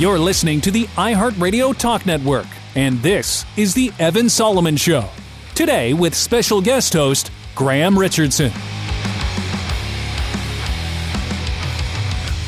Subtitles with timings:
[0.00, 5.06] You're listening to the iHeartRadio Talk Network, and this is The Evan Solomon Show.
[5.54, 8.50] Today, with special guest host Graham Richardson.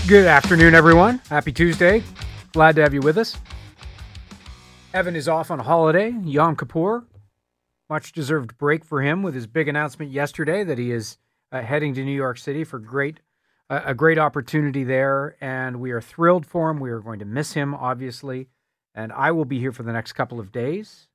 [0.09, 1.21] Good afternoon, everyone.
[1.29, 2.03] Happy Tuesday.
[2.54, 3.36] Glad to have you with us.
[4.95, 7.04] Evan is off on holiday, Yom Kippur.
[7.90, 11.18] Much deserved break for him with his big announcement yesterday that he is
[11.53, 13.21] uh, heading to New York City for great
[13.72, 16.79] a great opportunity there, and we are thrilled for him.
[16.79, 18.48] We are going to miss him, obviously,
[18.95, 21.08] and I will be here for the next couple of days,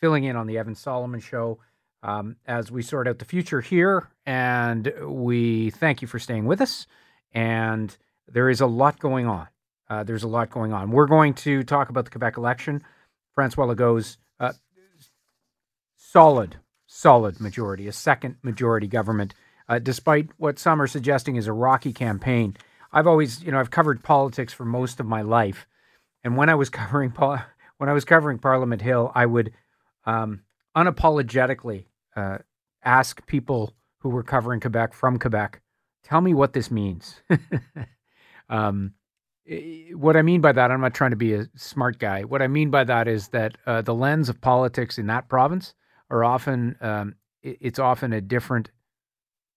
[0.00, 1.58] filling in on the Evan Solomon Show
[2.04, 4.10] um, as we sort out the future here.
[4.26, 6.86] And we thank you for staying with us.
[7.32, 7.96] And
[8.28, 9.48] there is a lot going on.
[9.88, 10.92] Uh, there's a lot going on.
[10.92, 12.82] We're going to talk about the Quebec election.
[13.34, 14.52] Francois Legault's uh,
[15.96, 19.34] solid, solid majority, a second majority government,
[19.68, 22.56] uh, despite what some are suggesting is a rocky campaign.
[22.92, 25.66] I've always, you know, I've covered politics for most of my life,
[26.22, 29.52] and when I was covering when I was covering Parliament Hill, I would
[30.06, 30.42] um,
[30.76, 32.38] unapologetically uh,
[32.82, 35.60] ask people who were covering Quebec from Quebec,
[36.02, 37.22] tell me what this means.
[38.48, 38.92] um,
[39.92, 42.24] what I mean by that, I'm not trying to be a smart guy.
[42.24, 45.74] What I mean by that is that uh, the lens of politics in that province
[46.10, 48.70] are often um, it's often a different.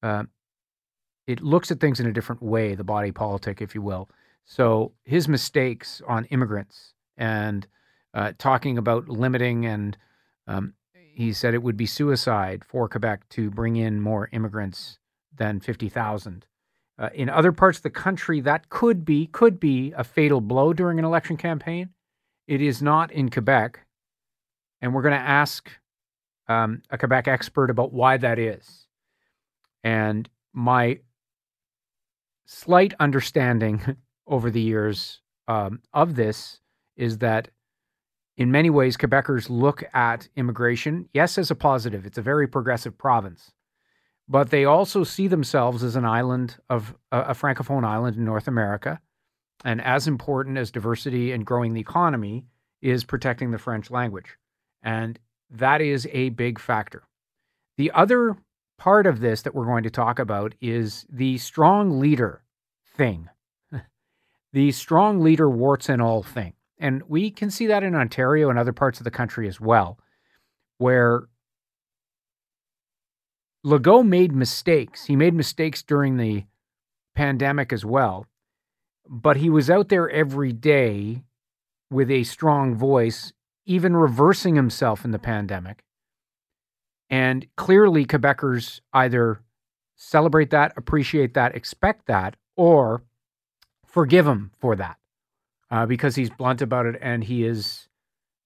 [0.03, 0.23] Uh,
[1.25, 4.09] it looks at things in a different way, the body politic, if you will.
[4.45, 7.67] So his mistakes on immigrants and
[8.13, 9.97] uh, talking about limiting and
[10.47, 10.73] um,
[11.13, 14.99] he said it would be suicide for Quebec to bring in more immigrants
[15.35, 16.45] than fifty thousand.
[16.99, 20.73] Uh, in other parts of the country, that could be could be a fatal blow
[20.73, 21.89] during an election campaign.
[22.47, 23.85] It is not in Quebec,
[24.81, 25.69] and we're going to ask
[26.47, 28.86] um, a Quebec expert about why that is.
[29.87, 30.99] And my
[32.45, 36.59] slight understanding over the years um, of this
[36.95, 37.49] is that
[38.35, 42.05] in many ways, Quebecers look at immigration, yes, as a positive.
[42.05, 43.51] It's a very progressive province
[44.27, 48.99] but they also see themselves as an island of a francophone island in North America.
[49.63, 52.45] And as important as diversity and growing the economy
[52.81, 54.37] is protecting the French language.
[54.83, 55.17] And
[55.49, 57.03] that is a big factor.
[57.77, 58.35] The other
[58.77, 62.43] part of this that we're going to talk about is the strong leader
[62.95, 63.29] thing,
[64.53, 66.53] the strong leader warts and all thing.
[66.79, 69.97] And we can see that in Ontario and other parts of the country as well,
[70.77, 71.27] where
[73.65, 75.05] Legault made mistakes.
[75.05, 76.45] He made mistakes during the
[77.15, 78.27] pandemic as well,
[79.09, 81.23] but he was out there every day
[81.89, 83.33] with a strong voice,
[83.65, 85.83] even reversing himself in the pandemic.
[87.09, 89.41] And clearly, Quebecers either
[89.95, 93.03] celebrate that, appreciate that, expect that, or
[93.85, 94.97] forgive him for that
[95.71, 97.87] uh, because he's blunt about it and he is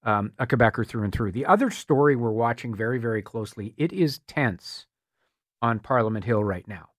[0.03, 1.31] um, a Quebecer through and through.
[1.31, 4.85] The other story we're watching very, very closely, it is tense
[5.61, 6.89] on Parliament Hill right now.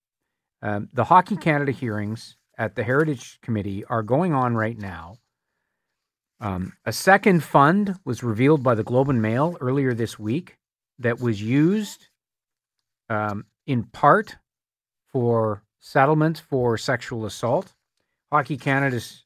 [0.62, 5.16] Um, the Hockey Canada hearings at the Heritage Committee are going on right now.
[6.40, 10.56] Um, a second fund was revealed by the Globe and Mail earlier this week
[10.98, 12.08] that was used
[13.08, 14.36] um, in part
[15.12, 17.74] for settlements for sexual assault.
[18.30, 19.24] Hockey Canada's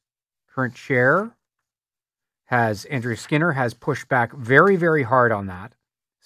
[0.53, 1.35] current chair
[2.45, 5.75] has Andrea Skinner has pushed back very, very hard on that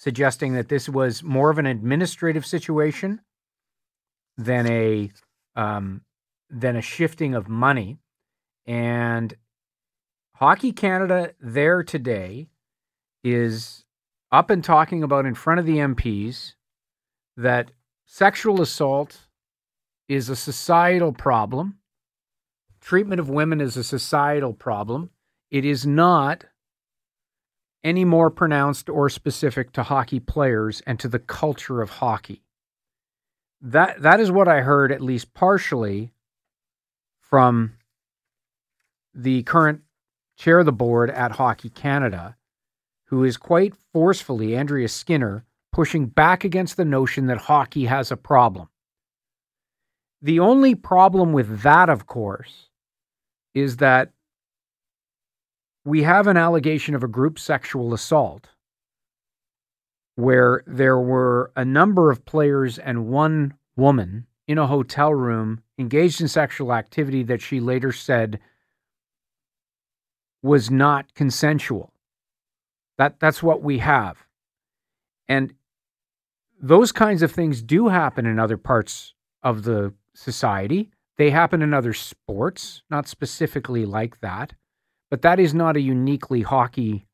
[0.02, 3.20] suggesting that this was more of an administrative situation
[4.36, 5.08] than a
[5.54, 6.00] um,
[6.50, 7.98] than a shifting of money.
[8.66, 9.32] And
[10.34, 12.48] Hockey Canada there today
[13.22, 13.81] is
[14.32, 16.54] up and talking about in front of the MPs
[17.36, 17.70] that
[18.06, 19.26] sexual assault
[20.08, 21.78] is a societal problem.
[22.80, 25.10] Treatment of women is a societal problem.
[25.50, 26.46] It is not
[27.84, 32.42] any more pronounced or specific to hockey players and to the culture of hockey.
[33.60, 36.12] That that is what I heard at least partially
[37.20, 37.74] from
[39.14, 39.82] the current
[40.36, 42.36] chair of the board at Hockey Canada,
[43.12, 48.16] who is quite forcefully Andrea Skinner pushing back against the notion that hockey has a
[48.16, 48.68] problem.
[50.22, 52.70] The only problem with that, of course,
[53.52, 54.12] is that
[55.84, 58.48] we have an allegation of a group sexual assault
[60.14, 66.22] where there were a number of players and one woman in a hotel room engaged
[66.22, 68.40] in sexual activity that she later said
[70.42, 71.91] was not consensual.
[72.98, 74.18] That that's what we have.
[75.28, 75.54] And
[76.60, 80.90] those kinds of things do happen in other parts of the society.
[81.16, 84.54] They happen in other sports, not specifically like that
[85.12, 87.04] but that is not a uniquely hockey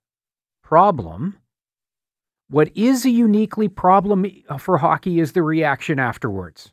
[0.62, 1.36] problem.
[2.48, 6.72] What is a uniquely problem uh, for hockey is the reaction afterwards.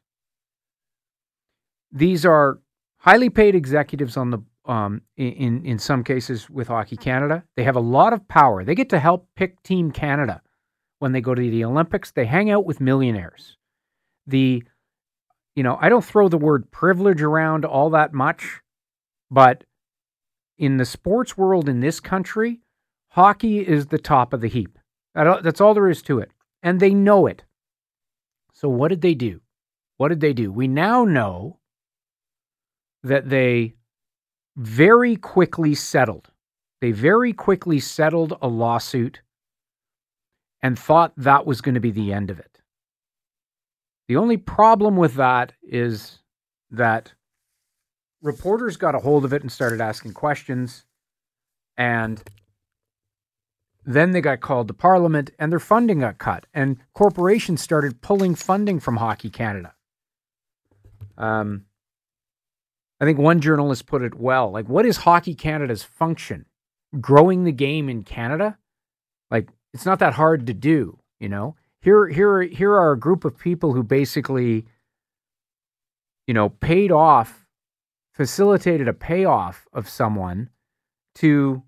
[1.92, 2.60] These are
[2.98, 7.44] highly paid executives on the um, in in some cases with Hockey Canada.
[7.56, 8.64] They have a lot of power.
[8.64, 10.42] They get to help pick Team Canada
[11.00, 12.12] when they go to the Olympics.
[12.12, 13.58] They hang out with millionaires.
[14.28, 14.64] The
[15.56, 18.62] you know, I don't throw the word privilege around all that much,
[19.32, 19.64] but
[20.58, 22.60] in the sports world in this country,
[23.10, 24.78] hockey is the top of the heap.
[25.14, 26.32] That's all there is to it.
[26.62, 27.44] And they know it.
[28.54, 29.42] So, what did they do?
[29.98, 30.52] What did they do?
[30.52, 31.60] We now know
[33.04, 33.76] that they
[34.56, 36.30] very quickly settled.
[36.82, 39.22] They very quickly settled a lawsuit
[40.62, 42.62] and thought that was going to be the end of it.
[44.08, 46.20] The only problem with that is
[46.72, 47.14] that
[48.22, 50.86] reporters got a hold of it and started asking questions.
[51.78, 52.22] And
[53.84, 56.46] then they got called to Parliament and their funding got cut.
[56.54, 59.74] And corporations started pulling funding from Hockey Canada.
[61.18, 61.66] Um,
[63.00, 64.52] I think one journalist put it well.
[64.52, 66.46] Like, what is Hockey Canada's function?
[67.02, 68.58] Growing the game in Canada?
[69.30, 71.56] Like, it's not that hard to do, you know?
[71.82, 74.66] Here, here, here are a group of people who basically,
[76.26, 77.46] you know, paid off,
[78.14, 80.50] facilitated a payoff of someone
[81.16, 81.64] to,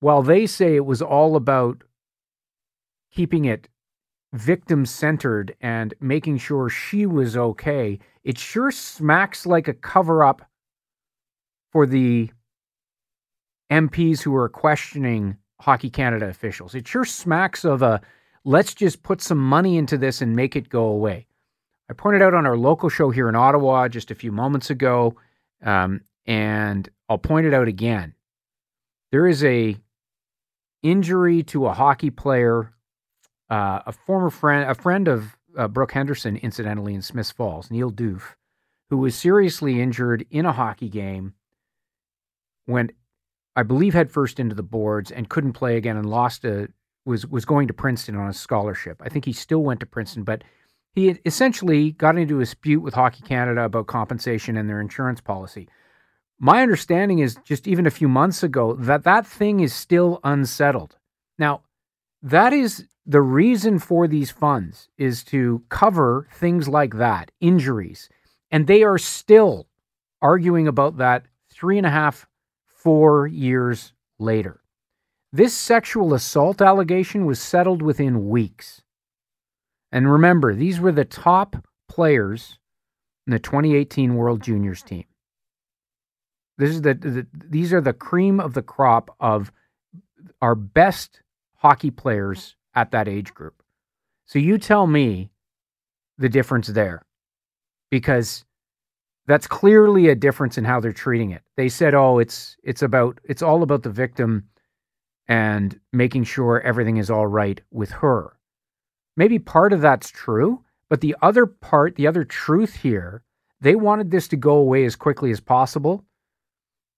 [0.00, 1.84] while they say it was all about
[3.12, 3.68] keeping it
[4.32, 10.42] victim centered and making sure she was okay, it sure smacks like a cover up
[11.72, 12.30] for the
[13.70, 16.74] MPs who are questioning Hockey Canada officials.
[16.74, 18.00] It sure smacks of a
[18.44, 21.26] let's just put some money into this and make it go away.
[21.88, 25.16] I pointed out on our local show here in Ottawa just a few moments ago,
[25.62, 28.14] um, and I'll point it out again.
[29.10, 29.76] There is a
[30.82, 32.72] injury to a hockey player,
[33.50, 37.90] uh, a former friend, a friend of uh, Brooke Henderson, incidentally, in Smiths Falls, Neil
[37.90, 38.36] Doef,
[38.88, 41.34] who was seriously injured in a hockey game,
[42.66, 42.92] went,
[43.56, 46.68] I believe, head first into the boards and couldn't play again and lost a
[47.04, 49.00] was was going to Princeton on a scholarship.
[49.02, 50.44] I think he still went to Princeton, but
[50.92, 55.68] he essentially got into a dispute with Hockey Canada about compensation and their insurance policy.
[56.38, 60.96] My understanding is just even a few months ago that that thing is still unsettled.
[61.38, 61.62] Now,
[62.22, 68.08] that is the reason for these funds is to cover things like that, injuries.
[68.50, 69.66] And they are still
[70.20, 72.26] arguing about that three and a half,
[72.66, 74.60] four years later.
[75.32, 78.82] This sexual assault allegation was settled within weeks.
[79.92, 81.56] And remember, these were the top
[81.88, 82.58] players
[83.26, 85.04] in the 2018 World Juniors team.
[86.58, 89.50] This is the, the these are the cream of the crop of
[90.42, 91.22] our best
[91.56, 93.62] hockey players at that age group.
[94.26, 95.30] So you tell me
[96.18, 97.02] the difference there
[97.90, 98.44] because
[99.26, 101.42] that's clearly a difference in how they're treating it.
[101.56, 104.48] They said, "Oh, it's it's about it's all about the victim
[105.28, 108.36] and making sure everything is all right with her."
[109.16, 113.22] Maybe part of that's true, but the other part, the other truth here,
[113.60, 116.04] they wanted this to go away as quickly as possible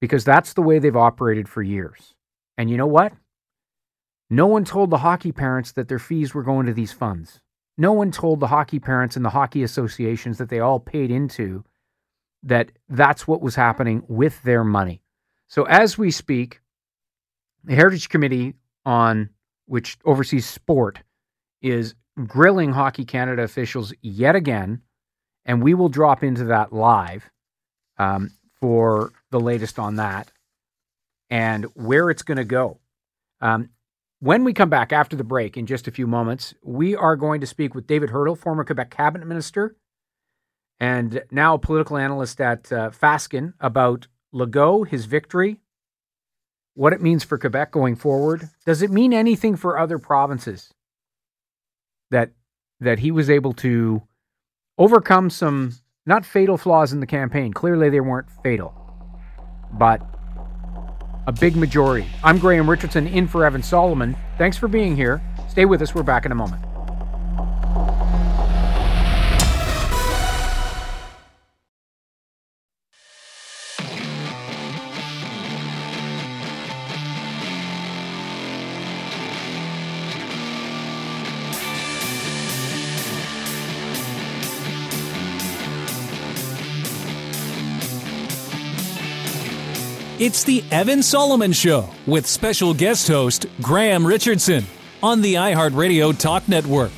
[0.00, 2.14] because that's the way they've operated for years.
[2.58, 3.12] And you know what?
[4.32, 7.42] No one told the hockey parents that their fees were going to these funds.
[7.76, 11.64] No one told the hockey parents and the hockey associations that they all paid into
[12.42, 15.02] that that's what was happening with their money.
[15.48, 16.62] So as we speak,
[17.64, 18.54] the Heritage Committee
[18.86, 19.28] on
[19.66, 21.00] which oversees sport
[21.60, 21.94] is
[22.26, 24.80] grilling Hockey Canada officials yet again,
[25.44, 27.28] and we will drop into that live
[27.98, 30.32] um, for the latest on that
[31.28, 32.80] and where it's going to go.
[33.42, 33.68] Um,
[34.22, 37.40] when we come back after the break in just a few moments, we are going
[37.40, 39.74] to speak with David Heurtel, former Quebec cabinet minister
[40.78, 45.58] and now political analyst at uh, Fasken, about Legault, his victory,
[46.74, 48.48] what it means for Quebec going forward.
[48.64, 50.72] Does it mean anything for other provinces
[52.12, 52.30] that
[52.78, 54.02] that he was able to
[54.78, 55.72] overcome some
[56.06, 57.52] not fatal flaws in the campaign?
[57.52, 58.72] Clearly, they weren't fatal,
[59.72, 60.00] but
[61.26, 62.06] a big majority.
[62.24, 64.16] I'm Graham Richardson in for Evan Solomon.
[64.38, 65.22] Thanks for being here.
[65.48, 65.94] Stay with us.
[65.94, 66.71] We're back in a moment.
[90.22, 94.64] It's the Evan Solomon Show with special guest host Graham Richardson
[95.02, 96.92] on the iHeartRadio Talk Network.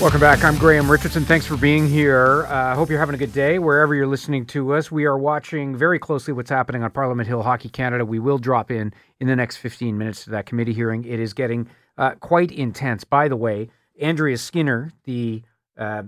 [0.00, 0.42] Welcome back.
[0.42, 1.26] I'm Graham Richardson.
[1.26, 2.46] Thanks for being here.
[2.46, 4.90] I uh, hope you're having a good day wherever you're listening to us.
[4.90, 8.06] We are watching very closely what's happening on Parliament Hill Hockey Canada.
[8.06, 11.04] We will drop in in the next 15 minutes to that committee hearing.
[11.04, 13.04] It is getting uh, quite intense.
[13.04, 13.68] By the way,
[14.00, 15.42] Andrea Skinner, the
[15.76, 16.04] uh,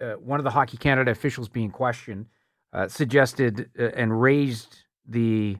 [0.00, 2.26] uh one of the Hockey Canada officials being questioned,
[2.76, 5.56] uh, suggested uh, and raised the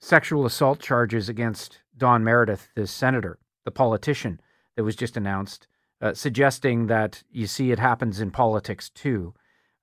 [0.00, 4.40] sexual assault charges against Don Meredith, the senator, the politician
[4.76, 5.68] that was just announced,
[6.00, 9.32] uh, suggesting that you see it happens in politics too.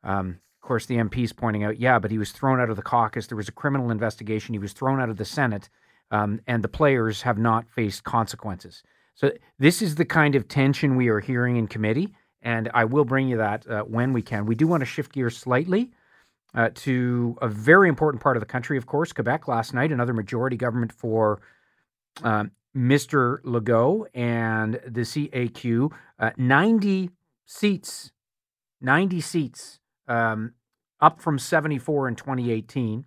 [0.03, 2.81] Um, of course, the MP's pointing out, yeah, but he was thrown out of the
[2.81, 3.27] caucus.
[3.27, 4.53] There was a criminal investigation.
[4.53, 5.69] He was thrown out of the Senate,
[6.11, 8.83] um, and the players have not faced consequences.
[9.15, 13.05] So this is the kind of tension we are hearing in committee, and I will
[13.05, 14.45] bring you that uh, when we can.
[14.45, 15.91] We do want to shift gears slightly
[16.53, 20.13] uh, to a very important part of the country, of course, Quebec last night, another
[20.13, 21.41] majority government for
[22.23, 23.41] um, Mr.
[23.43, 25.91] Legault and the CAQ.
[26.19, 27.11] Uh, 90
[27.45, 28.11] seats,
[28.81, 30.53] 90 seats, um,
[31.01, 33.05] up from 74 in 2018.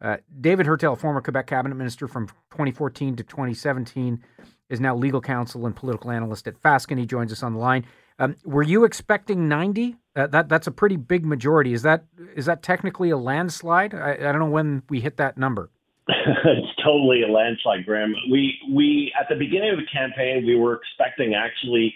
[0.00, 4.22] Uh, David Heurtel, former Quebec cabinet minister from 2014 to 2017,
[4.68, 6.98] is now legal counsel and political analyst at Fasken.
[6.98, 7.84] He joins us on the line.
[8.18, 9.96] Um, were you expecting 90?
[10.18, 11.72] Uh, that that's a pretty big majority.
[11.72, 13.94] Is that is that technically a landslide?
[13.94, 15.70] I, I don't know when we hit that number.
[16.08, 18.14] it's totally a landslide, Graham.
[18.28, 21.94] We we at the beginning of the campaign we were expecting actually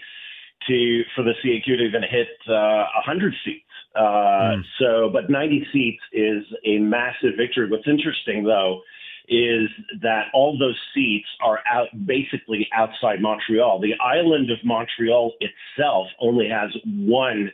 [0.69, 3.65] to for the CAQ to even hit uh, 100 seats.
[3.93, 4.61] Uh, mm.
[4.79, 7.69] So, but 90 seats is a massive victory.
[7.69, 8.81] What's interesting though
[9.27, 9.69] is
[10.01, 13.79] that all those seats are out basically outside Montreal.
[13.81, 17.51] The island of Montreal itself only has one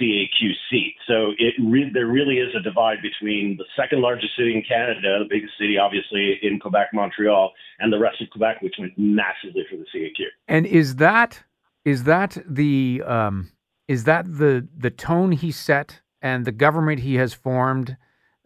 [0.00, 0.94] CAQ seat.
[1.06, 5.18] So it re- there really is a divide between the second largest city in Canada,
[5.20, 9.64] the biggest city obviously in Quebec, Montreal, and the rest of Quebec, which went massively
[9.70, 10.26] for the CAQ.
[10.46, 11.42] And is that
[11.84, 13.50] is that the um,
[13.86, 17.96] is that the the tone he set and the government he has formed?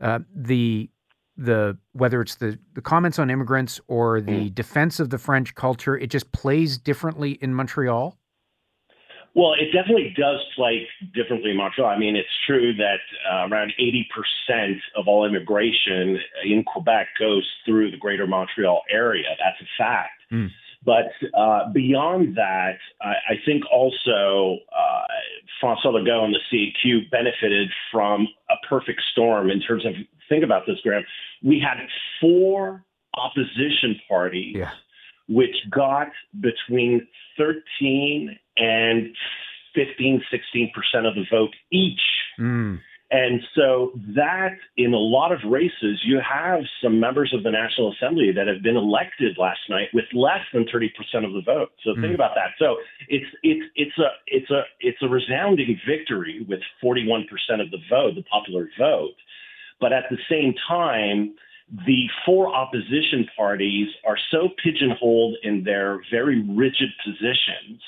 [0.00, 0.90] Uh, the
[1.36, 4.54] the whether it's the, the comments on immigrants or the mm.
[4.54, 8.18] defense of the French culture, it just plays differently in Montreal?
[9.34, 11.88] Well, it definitely does play differently in Montreal.
[11.88, 17.90] I mean, it's true that uh, around 80% of all immigration in Quebec goes through
[17.90, 19.28] the greater Montreal area.
[19.42, 20.20] That's a fact.
[20.30, 20.50] Mm.
[20.84, 25.06] But uh, beyond that, I, I think also uh,
[25.60, 29.94] Francois Legault and the CAQ benefited from a perfect storm in terms of,
[30.28, 31.04] think about this, Graham.
[31.42, 31.78] We had
[32.20, 32.84] four
[33.16, 34.56] opposition parties.
[34.58, 34.72] Yeah
[35.32, 36.08] which got
[36.40, 37.06] between
[37.38, 39.14] 13 and
[39.74, 42.00] 15, 16% of the vote each.
[42.38, 42.80] Mm.
[43.12, 47.92] And so that in a lot of races, you have some members of the National
[47.92, 50.88] Assembly that have been elected last night with less than 30%
[51.22, 51.72] of the vote.
[51.84, 52.00] So mm.
[52.00, 52.52] think about that.
[52.58, 52.76] So
[53.08, 57.24] it's it's it's a it's a it's a resounding victory with 41%
[57.60, 59.14] of the vote, the popular vote.
[59.78, 61.34] But at the same time,
[61.86, 67.80] the four opposition parties are so pigeonholed in their very rigid positions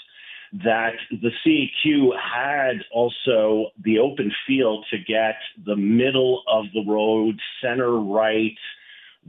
[0.62, 5.35] that the CAQ had also the open field to get
[5.66, 8.57] the middle of the road, center right,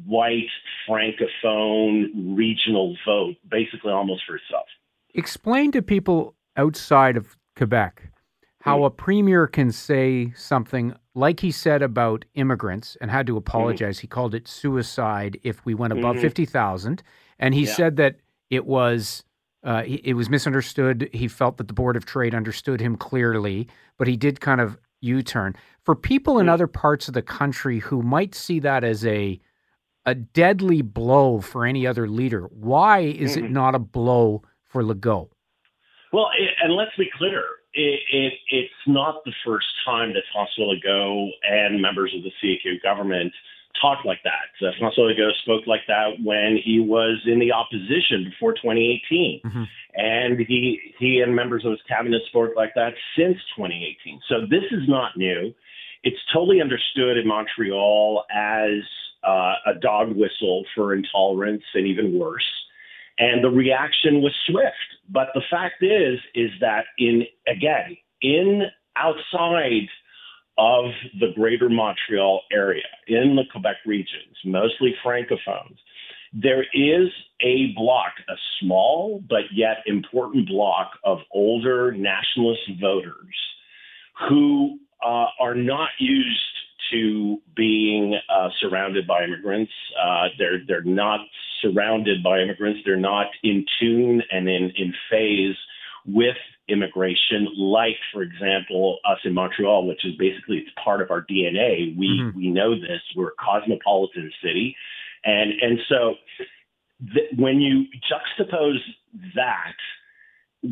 [0.06, 0.50] white,
[0.88, 4.68] francophone, regional vote, basically almost for itself.
[5.16, 8.12] Explain to people outside of Quebec
[8.66, 8.88] how mm.
[8.88, 13.38] a premier can say something like he said about immigrants and had to mm-hmm.
[13.38, 13.98] apologize.
[13.98, 14.02] Mm-hmm.
[14.02, 16.24] He called it suicide if we went above mm-hmm.
[16.24, 17.04] 50,000.
[17.38, 17.74] And he yeah.
[17.76, 18.16] said that
[18.50, 19.24] it was
[19.64, 21.10] uh, it was misunderstood.
[21.14, 23.68] He felt that the Board of Trade understood him clearly,
[23.98, 25.56] but he did kind of U turn.
[25.84, 26.52] For people in mm.
[26.52, 29.40] other parts of the country who might see that as a
[30.08, 33.46] a deadly blow for any other leader, why is mm-hmm.
[33.46, 35.30] it not a blow for Legault?
[36.12, 37.44] Well, it, and let's be clear,
[37.76, 42.82] it, it, it's not the first time that François Legault and members of the CAQ
[42.82, 43.34] government
[43.82, 44.66] talked like that.
[44.66, 49.64] Uh, François Legault spoke like that when he was in the opposition before 2018, mm-hmm.
[49.96, 54.22] and he he and members of his cabinet spoke like that since 2018.
[54.30, 55.54] So this is not new.
[56.04, 58.84] It's totally understood in Montreal as
[59.28, 62.46] uh, a dog whistle for intolerance and even worse.
[63.18, 64.76] And the reaction was swift.
[65.10, 68.64] But the fact is, is that in again in
[68.96, 69.88] outside
[70.58, 70.86] of
[71.20, 75.78] the greater Montreal area in the Quebec regions, mostly francophones,
[76.34, 77.10] there is
[77.42, 83.36] a block, a small but yet important block of older nationalist voters
[84.30, 86.55] who uh, are not used
[86.92, 89.72] to being uh, surrounded by immigrants.
[90.02, 91.22] Uh, they're they're not
[91.62, 92.82] surrounded by immigrants.
[92.86, 95.56] They're not in tune and in in phase
[96.06, 96.38] with
[96.68, 101.98] immigration, like for example us in Montreal, which is basically it's part of our DNA.
[101.98, 102.38] We mm-hmm.
[102.38, 103.02] we know this.
[103.16, 104.76] We're a cosmopolitan city,
[105.24, 106.16] and and so
[107.14, 108.80] th- when you juxtapose
[109.36, 109.76] that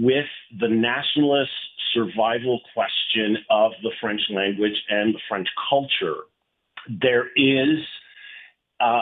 [0.01, 0.25] with
[0.59, 1.51] the nationalist
[1.93, 6.21] survival question of the French language and the French culture,
[6.87, 7.79] there is,
[8.79, 9.01] uh,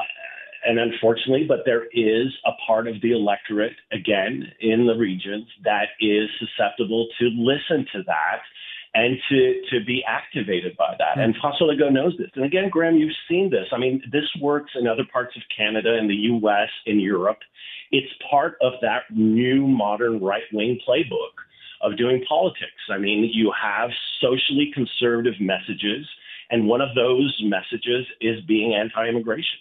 [0.66, 5.90] and unfortunately, but there is a part of the electorate, again, in the regions that
[6.00, 8.42] is susceptible to listen to that
[8.94, 11.18] and to, to be activated by that.
[11.18, 12.30] And François Legault knows this.
[12.36, 13.68] And again, Graham, you've seen this.
[13.72, 17.40] I mean, this works in other parts of Canada, in the US, in Europe.
[17.92, 21.36] It's part of that new modern right wing playbook
[21.82, 22.90] of doing politics.
[22.90, 23.90] I mean, you have
[24.22, 26.08] socially conservative messages,
[26.50, 29.60] and one of those messages is being anti-immigration.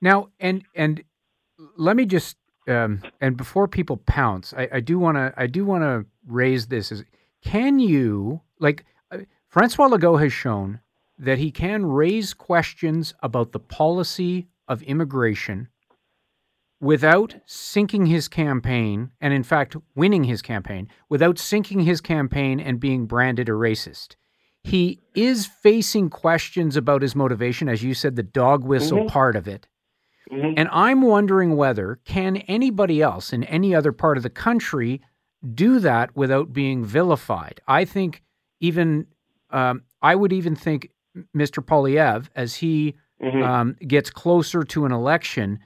[0.00, 1.02] Now, and and
[1.76, 2.36] let me just
[2.68, 6.66] um, and before people pounce, I, I do want to I do want to raise
[6.66, 7.04] this: is
[7.42, 9.18] can you like uh,
[9.48, 10.80] Francois Legault has shown
[11.18, 15.68] that he can raise questions about the policy of immigration
[16.80, 22.80] without sinking his campaign, and in fact, winning his campaign, without sinking his campaign and
[22.80, 24.16] being branded a racist.
[24.62, 29.08] He is facing questions about his motivation, as you said, the dog whistle mm-hmm.
[29.08, 29.66] part of it.
[30.30, 30.54] Mm-hmm.
[30.56, 35.02] And I'm wondering whether can anybody else in any other part of the country
[35.54, 37.60] do that without being vilified.
[37.66, 38.22] I think
[38.60, 39.06] even
[39.50, 40.90] um, I would even think
[41.36, 41.64] Mr.
[41.64, 43.42] Poilievre, as he mm-hmm.
[43.42, 45.60] um, gets closer to an election,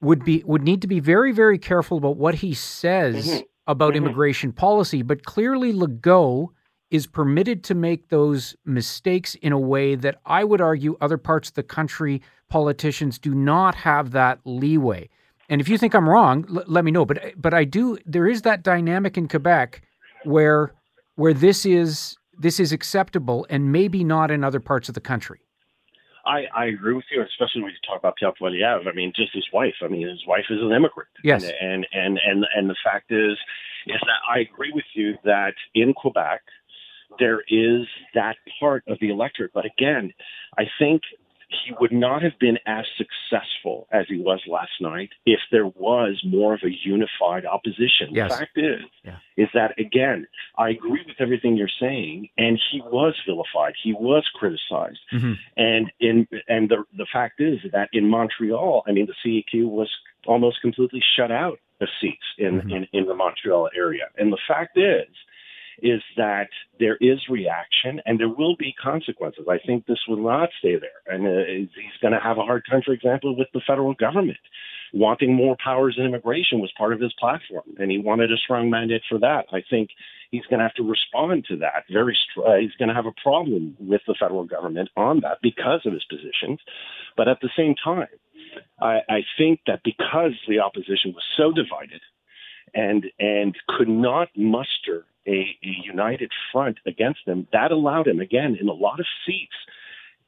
[0.00, 3.40] would be would need to be very very careful about what he says mm-hmm.
[3.66, 4.04] about mm-hmm.
[4.04, 5.02] immigration policy.
[5.02, 6.48] But clearly, Legault
[6.90, 11.48] is permitted to make those mistakes in a way that I would argue other parts
[11.48, 15.08] of the country politicians do not have that leeway.
[15.48, 17.04] And if you think I'm wrong, l- let me know.
[17.04, 17.98] But but I do.
[18.06, 19.82] There is that dynamic in Quebec
[20.24, 20.72] where
[21.16, 25.40] where this is this is acceptable and maybe not in other parts of the country.
[26.26, 28.88] I, I agree with you, especially when you talk about Pierre Poilievre.
[28.88, 29.74] I mean, just his wife.
[29.82, 31.10] I mean, his wife is an immigrant.
[31.22, 31.44] Yes.
[31.44, 33.36] And and and and, and the fact is,
[33.86, 36.40] is that I agree with you that in Quebec
[37.18, 39.52] there is that part of the electorate.
[39.52, 40.12] But again,
[40.58, 41.02] I think
[41.64, 46.22] he would not have been as successful as he was last night if there was
[46.26, 48.08] more of a unified opposition.
[48.10, 48.30] Yes.
[48.30, 49.16] The fact is, yeah.
[49.36, 54.28] is that again, I agree with everything you're saying, and he was vilified, he was
[54.34, 55.32] criticized, mm-hmm.
[55.56, 59.90] and in and the the fact is that in Montreal, I mean, the CAQ was
[60.26, 62.70] almost completely shut out of seats in, mm-hmm.
[62.70, 65.08] in in the Montreal area, and the fact is
[65.82, 69.46] is that there is reaction and there will be consequences.
[69.48, 71.14] I think this will not stay there.
[71.14, 74.38] And uh, he's going to have a hard time, for example, with the federal government.
[74.92, 78.70] Wanting more powers in immigration was part of his platform, and he wanted a strong
[78.70, 79.46] mandate for that.
[79.52, 79.90] I think
[80.30, 81.82] he's going to have to respond to that.
[81.92, 85.38] Very, str- uh, he's going to have a problem with the federal government on that
[85.42, 86.60] because of his positions.
[87.16, 88.06] But at the same time,
[88.80, 92.00] I, I think that because the opposition was so divided
[92.74, 95.30] and and could not muster a,
[95.62, 97.46] a united front against them.
[97.52, 99.54] That allowed him, again, in a lot of seats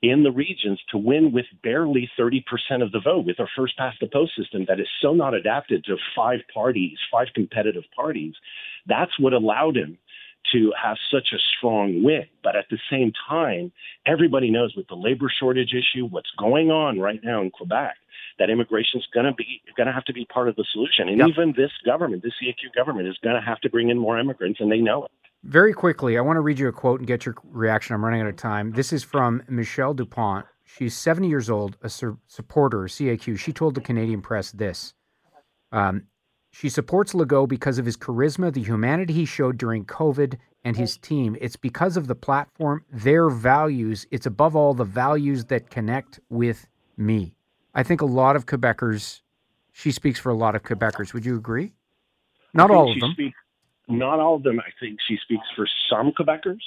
[0.02, 2.42] in the regions to win with barely 30%
[2.82, 5.84] of the vote with our first past the post system that is so not adapted
[5.84, 8.34] to five parties, five competitive parties.
[8.86, 9.98] That's what allowed him
[10.52, 12.26] to have such a strong win.
[12.42, 13.72] But at the same time,
[14.06, 17.94] everybody knows with the labor shortage issue, what's going on right now in Quebec,
[18.38, 21.08] that immigration is going to be going to have to be part of the solution.
[21.08, 21.28] And yep.
[21.28, 24.60] even this government, this CAQ government, is going to have to bring in more immigrants,
[24.60, 25.10] and they know it.
[25.44, 27.94] Very quickly, I want to read you a quote and get your reaction.
[27.94, 28.72] I'm running out of time.
[28.72, 30.44] This is from Michelle Dupont.
[30.64, 33.38] She's 70 years old, a su- supporter of CAQ.
[33.38, 34.92] She told the Canadian press this.
[35.70, 36.08] Um,
[36.58, 40.96] she supports Legault because of his charisma, the humanity he showed during COVID, and his
[40.96, 41.36] team.
[41.38, 44.06] It's because of the platform, their values.
[44.10, 46.66] It's above all the values that connect with
[46.96, 47.34] me.
[47.74, 49.20] I think a lot of Quebecers,
[49.70, 51.12] she speaks for a lot of Quebecers.
[51.12, 51.74] Would you agree?
[52.54, 53.12] Not all of them.
[53.12, 53.36] Speaks,
[53.86, 54.58] not all of them.
[54.58, 56.62] I think she speaks for some Quebecers,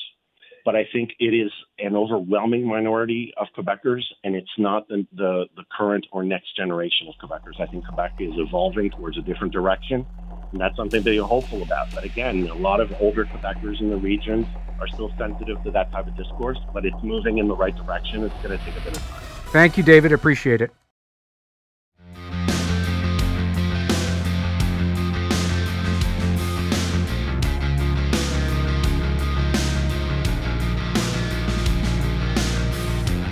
[0.65, 5.45] but I think it is an overwhelming minority of Quebecers, and it's not the, the,
[5.55, 7.59] the current or next generation of Quebecers.
[7.59, 10.05] I think Quebec is evolving towards a different direction,
[10.51, 11.93] and that's something to be hopeful about.
[11.93, 14.47] But again, a lot of older Quebecers in the region
[14.79, 18.23] are still sensitive to that type of discourse, but it's moving in the right direction.
[18.23, 19.21] It's going to take a bit of time.
[19.51, 20.11] Thank you, David.
[20.11, 20.71] Appreciate it.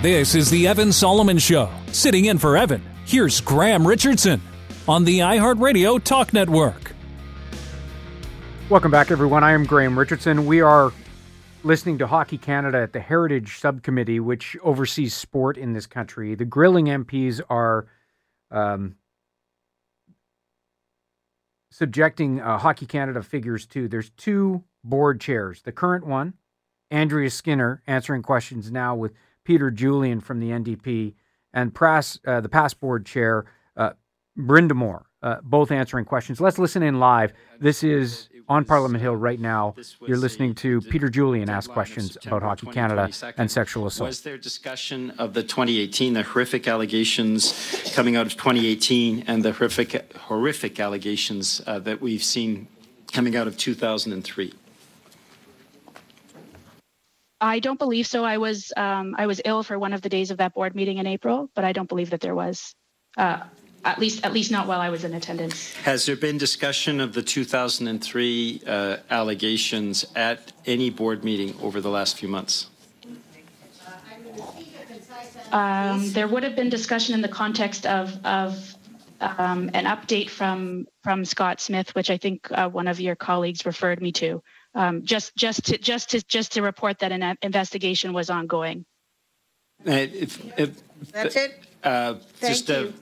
[0.00, 1.68] This is the Evan Solomon Show.
[1.90, 4.40] Sitting in for Evan, here's Graham Richardson
[4.86, 6.92] on the iHeartRadio Talk Network.
[8.68, 9.42] Welcome back, everyone.
[9.42, 10.46] I am Graham Richardson.
[10.46, 10.92] We are
[11.64, 16.36] listening to Hockey Canada at the Heritage Subcommittee, which oversees sport in this country.
[16.36, 17.88] The grilling MPs are
[18.52, 18.94] um,
[21.72, 23.88] subjecting uh, Hockey Canada figures to.
[23.88, 25.62] There's two board chairs.
[25.62, 26.34] The current one,
[26.88, 29.12] Andrea Skinner, answering questions now with
[29.48, 31.14] Peter Julian from the NDP,
[31.54, 33.46] and uh, the past board chair,
[33.78, 33.92] uh,
[34.38, 36.38] Brind'Amour, uh, both answering questions.
[36.38, 37.32] Let's listen in live.
[37.58, 39.74] This is on Parliament Hill right now.
[40.06, 43.08] You're listening to Peter Julian ask questions about Hockey Canada
[43.38, 44.08] and sexual assault.
[44.08, 49.52] Was there discussion of the 2018, the horrific allegations coming out of 2018, and the
[49.52, 52.68] horrific, horrific allegations uh, that we've seen
[53.14, 54.52] coming out of 2003?
[57.40, 58.24] I don't believe so.
[58.24, 60.98] I was um, I was ill for one of the days of that board meeting
[60.98, 62.74] in April, but I don't believe that there was.
[63.16, 63.42] Uh,
[63.84, 65.72] at least at least not while I was in attendance.
[65.76, 71.90] Has there been discussion of the 2003 uh, allegations at any board meeting over the
[71.90, 72.68] last few months?
[75.52, 78.74] Um, there would have been discussion in the context of of
[79.20, 83.64] um, an update from from Scott Smith, which I think uh, one of your colleagues
[83.64, 84.42] referred me to,
[84.74, 88.84] um, just just to just to just to report that an investigation was ongoing.
[89.86, 91.64] Uh, if, if, That's it.
[91.84, 92.92] Uh, Thank just, you.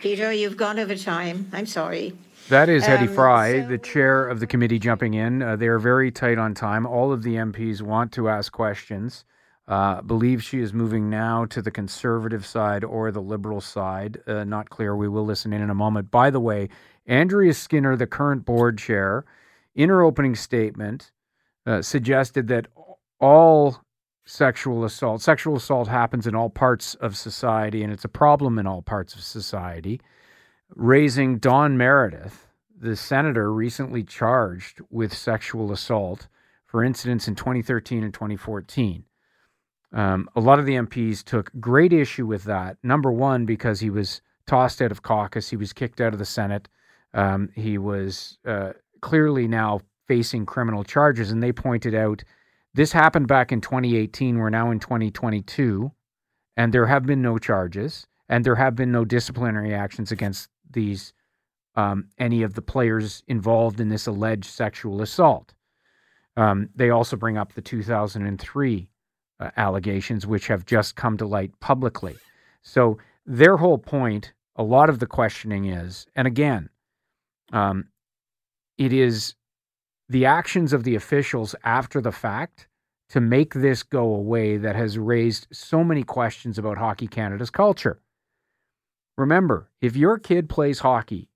[0.00, 1.50] Peter, you've gone over time.
[1.52, 2.16] I'm sorry.
[2.48, 5.42] That is Hedy Um, Fry, so- the chair of the committee, jumping in.
[5.42, 6.86] Uh, they are very tight on time.
[6.86, 9.24] All of the MPs want to ask questions.
[9.66, 14.20] Uh, believe she is moving now to the conservative side or the liberal side.
[14.26, 14.94] Uh, not clear.
[14.94, 16.10] We will listen in in a moment.
[16.10, 16.68] By the way,
[17.06, 19.24] Andrea Skinner, the current board chair,
[19.74, 21.10] in her opening statement,
[21.66, 22.66] uh, suggested that
[23.20, 23.78] all
[24.26, 28.66] sexual assault, sexual assault happens in all parts of society, and it's a problem in
[28.66, 30.00] all parts of society
[30.74, 36.28] raising Don Meredith, the senator recently charged with sexual assault
[36.66, 39.04] for incidents in 2013 and 2014.
[39.92, 42.78] Um, a lot of the MPs took great issue with that.
[42.82, 46.24] Number one, because he was tossed out of caucus, he was kicked out of the
[46.24, 46.68] Senate.
[47.12, 48.72] Um, he was uh,
[49.04, 52.24] clearly now facing criminal charges, and they pointed out
[52.72, 54.38] this happened back in 2018.
[54.38, 55.92] We're now in 2022,
[56.56, 61.12] and there have been no charges, and there have been no disciplinary actions against these
[61.76, 65.52] um, any of the players involved in this alleged sexual assault.
[66.38, 68.88] Um, they also bring up the 2003
[69.38, 72.16] uh, allegations, which have just come to light publicly.
[72.62, 76.70] So their whole point, a lot of the questioning is, and again,
[77.52, 77.88] um,
[78.78, 79.34] it is
[80.08, 82.68] the actions of the officials after the fact
[83.10, 88.00] to make this go away that has raised so many questions about Hockey Canada's culture.
[89.16, 91.28] Remember, if your kid plays hockey,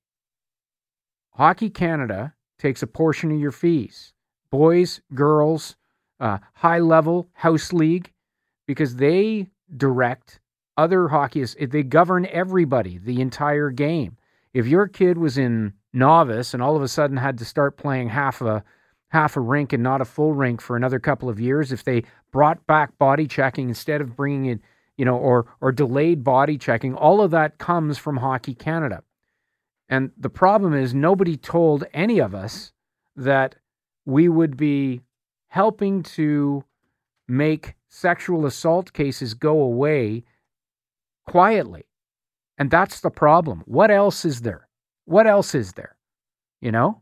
[1.31, 4.13] Hockey Canada takes a portion of your fees.
[4.51, 5.77] Boys, girls,
[6.19, 8.11] uh, high level, house league,
[8.67, 9.47] because they
[9.77, 10.41] direct
[10.77, 11.71] other hockeyists.
[11.71, 14.17] They govern everybody, the entire game.
[14.53, 18.09] If your kid was in novice and all of a sudden had to start playing
[18.09, 18.65] half a
[19.11, 22.03] half a rink and not a full rink for another couple of years, if they
[22.31, 24.61] brought back body checking instead of bringing it
[24.99, 26.95] you know, or or delayed body checking.
[26.95, 29.03] All of that comes from Hockey Canada.
[29.89, 32.73] And the problem is nobody told any of us
[33.17, 33.55] that
[34.05, 35.01] we would be
[35.47, 36.65] helping to
[37.27, 40.25] make sexual assault cases go away
[41.27, 41.85] quietly.
[42.59, 43.63] And that's the problem.
[43.67, 44.68] What else is there?
[45.09, 45.97] What else is there?
[46.61, 47.01] You know?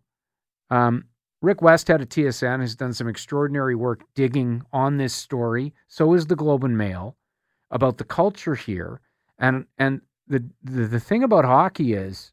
[0.71, 1.07] Um,
[1.43, 5.75] Rick Westhead at TSN has done some extraordinary work digging on this story.
[5.89, 7.17] So is the Globe and Mail
[7.73, 9.01] about the culture here.
[9.41, 12.33] And and the, the the thing about hockey is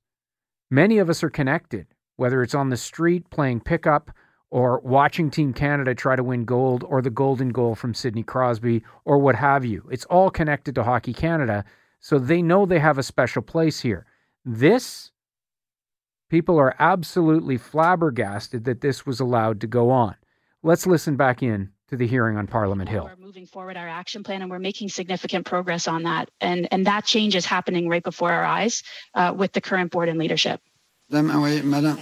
[0.69, 4.11] many of us are connected, whether it's on the street playing pickup
[4.51, 8.83] or watching Team Canada try to win gold or the golden goal from Sidney Crosby
[9.05, 9.89] or what have you.
[9.91, 11.65] It's all connected to Hockey Canada.
[11.99, 14.05] So they know they have a special place here.
[14.45, 15.12] This
[16.33, 20.15] people are absolutely flabbergasted that this was allowed to go on.
[20.63, 23.03] Let's listen back in to the hearing on Parliament Hill.
[23.03, 26.31] We're moving forward our action plan, and we're making significant progress on that.
[26.41, 28.81] And and that change is happening right before our eyes
[29.13, 30.59] uh, with the current board and leadership.
[31.11, 31.99] Madame, ah oui, Madame.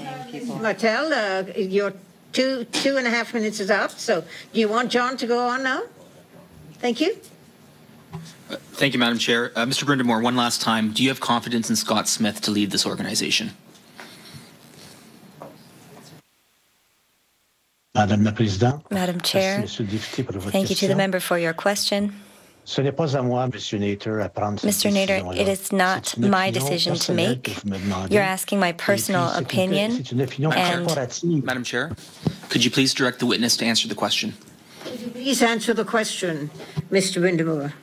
[0.61, 1.91] Martel, uh, your
[2.31, 3.91] two two and a half minutes is up.
[3.91, 5.81] So, do you want John to go on now?
[6.75, 7.17] Thank you.
[8.79, 9.51] Thank you, Madam Chair.
[9.57, 9.83] Uh, Mr.
[9.83, 13.51] Brind'Amour, one last time, do you have confidence in Scott Smith to lead this organization?
[17.93, 18.83] Madame la Présidente.
[18.89, 21.53] Madam Chair, Merci, Monsieur le député, pour votre thank you to the member for your
[21.53, 22.09] question.
[22.65, 22.83] Mr.
[24.93, 27.57] Nater, it is not my decision to make.
[28.09, 29.91] You're asking my personal opinion.
[29.91, 31.91] And Madam Chair,
[32.49, 34.35] could you please direct the witness to answer the question?
[34.85, 36.49] Could you please answer the question,
[36.91, 37.19] Mr.
[37.19, 37.73] Brind'Amour?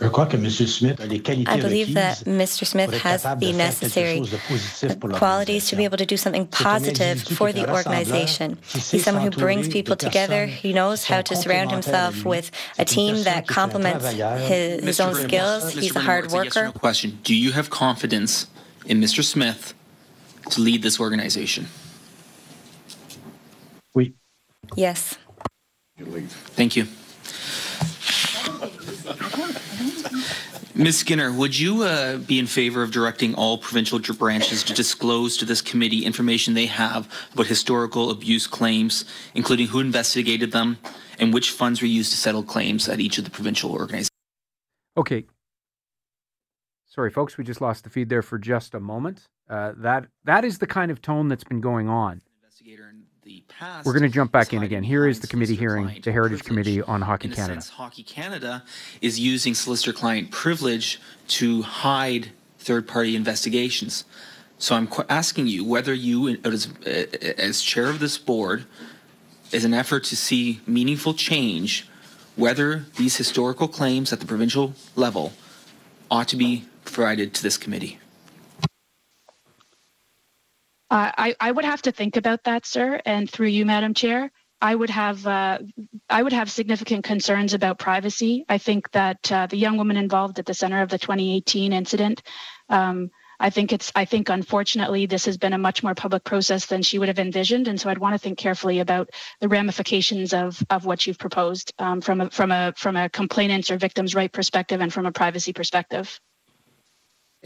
[0.00, 2.64] I believe that Mr.
[2.64, 4.22] Smith has the necessary
[5.14, 8.58] qualities to be able to do something positive for the organization.
[8.68, 10.46] He's someone who brings people together.
[10.46, 15.72] He knows how to surround himself with a team that complements his, his own skills.
[15.72, 16.70] He's a hard worker.
[16.72, 18.46] question: Do you have confidence
[18.86, 19.24] in Mr.
[19.24, 19.74] Smith
[20.50, 21.66] to lead this organization?
[23.94, 24.14] Oui.
[24.76, 25.18] Yes.
[26.54, 26.86] Thank you.
[30.74, 30.98] Ms.
[30.98, 35.44] Skinner, would you uh, be in favor of directing all provincial branches to disclose to
[35.44, 40.78] this committee information they have about historical abuse claims, including who investigated them
[41.18, 44.10] and which funds were used to settle claims at each of the provincial organizations?
[44.96, 45.24] Okay.
[46.86, 49.28] Sorry, folks, we just lost the feed there for just a moment.
[49.48, 52.20] Uh, that that is the kind of tone that's been going on.
[53.84, 54.82] We're going to jump back in again.
[54.82, 57.60] Here is the committee hearing, the Heritage Committee on Hockey Canada.
[57.60, 58.62] Sense, Hockey Canada
[59.00, 64.04] is using solicitor client privilege to hide third party investigations.
[64.58, 66.90] So I'm asking you whether you, uh, as, uh,
[67.38, 68.64] as chair of this board,
[69.52, 71.88] as an effort to see meaningful change,
[72.36, 75.32] whether these historical claims at the provincial level
[76.10, 77.98] ought to be provided to this committee.
[80.90, 83.00] I, I would have to think about that, sir.
[83.04, 85.58] And through you, Madam Chair, I would have uh,
[86.10, 88.44] I would have significant concerns about privacy.
[88.48, 92.22] I think that uh, the young woman involved at the center of the 2018 incident.
[92.68, 96.66] Um, I think it's I think unfortunately this has been a much more public process
[96.66, 100.34] than she would have envisioned, and so I'd want to think carefully about the ramifications
[100.34, 104.14] of of what you've proposed um, from a from a from a complainant's or victim's
[104.14, 106.18] right perspective and from a privacy perspective.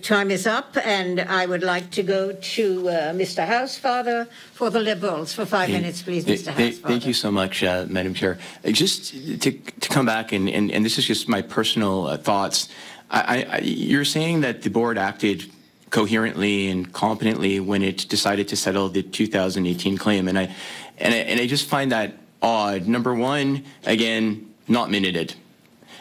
[0.01, 3.47] Time is up, and I would like to go to uh, Mr.
[3.47, 6.51] Housefather for the Liberals for five minutes, please, Mr.
[6.51, 6.81] Housefather.
[6.81, 8.39] Thank you so much, uh, Madam Chair.
[8.65, 12.17] Uh, just to, to come back, and, and, and this is just my personal uh,
[12.17, 12.71] thoughts.
[13.11, 15.45] I, I, you're saying that the board acted
[15.91, 20.55] coherently and competently when it decided to settle the 2018 claim, and I,
[20.97, 22.87] and I, and I just find that odd.
[22.87, 25.35] Number one, again, not minuted.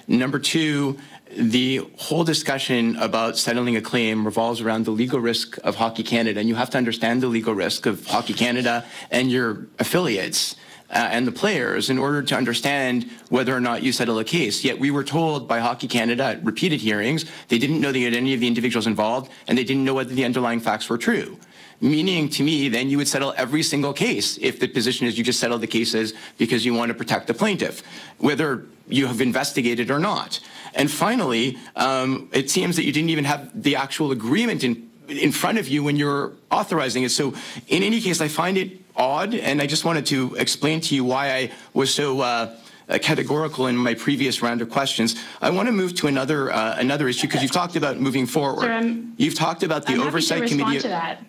[0.07, 0.97] Number two,
[1.35, 6.39] the whole discussion about settling a claim revolves around the legal risk of Hockey Canada,
[6.39, 10.55] and you have to understand the legal risk of Hockey Canada and your affiliates.
[10.89, 14.61] Uh, and the players in order to understand whether or not you settle a case.
[14.61, 18.33] Yet we were told by Hockey Canada at repeated hearings they didn't know the identity
[18.33, 21.37] of the individuals involved and they didn't know whether the underlying facts were true.
[21.81, 25.23] Meaning to me, then you would settle every single case if the position is you
[25.23, 27.81] just settle the cases because you want to protect the plaintiff,
[28.19, 30.39] whether you have investigated or not.
[30.75, 35.31] And finally, um, it seems that you didn't even have the actual agreement in in
[35.31, 37.09] front of you when you're authorizing it.
[37.09, 37.33] So
[37.67, 41.03] in any case, I find it odd, and I just wanted to explain to you
[41.03, 42.55] why I was so uh,
[42.91, 45.15] uh, categorical in my previous round of questions.
[45.41, 48.63] I want to move to another uh, another issue because you've talked about moving forward.
[48.63, 50.79] Sir, you've talked about the I'm oversight committee.
[50.79, 51.23] To that.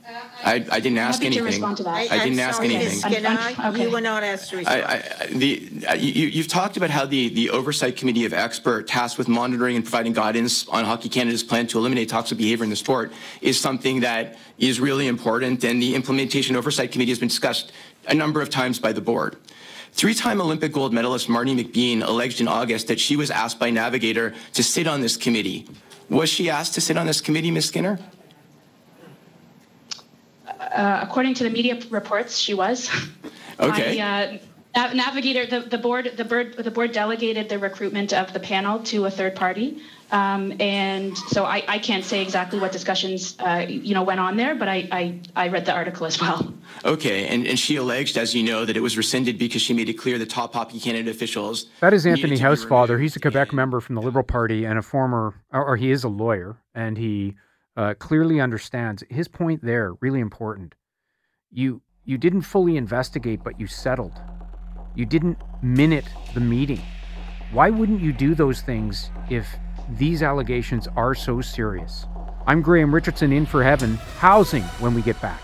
[0.45, 1.63] I, I didn't I'm ask anything.
[1.65, 2.99] I, I, didn't ask sorry, anything.
[2.99, 3.83] Skinner, okay.
[3.83, 4.83] You were not asked to respond.
[4.83, 8.89] I, I, the, uh, you, you've talked about how the, the Oversight Committee of Expert
[8.89, 12.71] tasked with monitoring and providing guidance on Hockey Canada's plan to eliminate toxic behavior in
[12.71, 17.29] the sport is something that is really important, and the Implementation Oversight Committee has been
[17.29, 17.73] discussed
[18.09, 19.37] a number of times by the board.
[19.93, 24.35] Three-time Olympic gold medalist Marnie McBean alleged in August that she was asked by Navigator
[24.55, 25.67] to sit on this committee.
[26.09, 27.69] Was she asked to sit on this committee, Ms.
[27.69, 27.99] Skinner?
[30.47, 32.91] Uh, according to the media reports, she was.
[33.61, 34.01] Okay.
[34.01, 34.39] I, uh,
[34.75, 39.05] Navigator, the, the board, the board, the board delegated the recruitment of the panel to
[39.05, 39.83] a third party,
[40.13, 44.37] um, and so I, I can't say exactly what discussions uh, you know went on
[44.37, 46.55] there, but I, I, I read the article as well.
[46.85, 49.89] Okay, and, and she alleged, as you know, that it was rescinded because she made
[49.89, 51.67] it clear the top Hockey Canada officials.
[51.81, 53.01] That is Anthony Housefather.
[53.01, 56.05] He's a Quebec member from the Liberal Party and a former, or, or he is
[56.05, 57.35] a lawyer, and he
[57.77, 59.93] uh, clearly understands his point there.
[60.01, 60.75] Really important.
[61.51, 64.21] You you didn't fully investigate, but you settled.
[64.95, 66.81] You didn't minute the meeting.
[67.51, 69.47] Why wouldn't you do those things if
[69.97, 72.07] these allegations are so serious?
[72.47, 75.41] I'm Graham Richardson in for Evan, housing when we get back.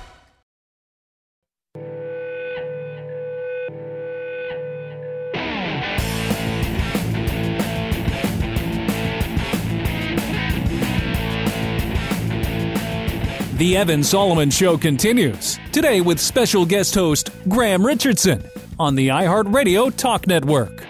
[13.56, 18.44] The Evan Solomon Show continues today with special guest host Graham Richardson
[18.78, 20.84] on the iHeartRadio Talk Network.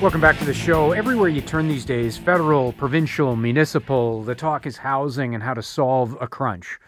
[0.00, 0.92] Welcome back to the show.
[0.92, 5.62] Everywhere you turn these days, federal, provincial, municipal, the talk is housing and how to
[5.62, 6.78] solve a crunch.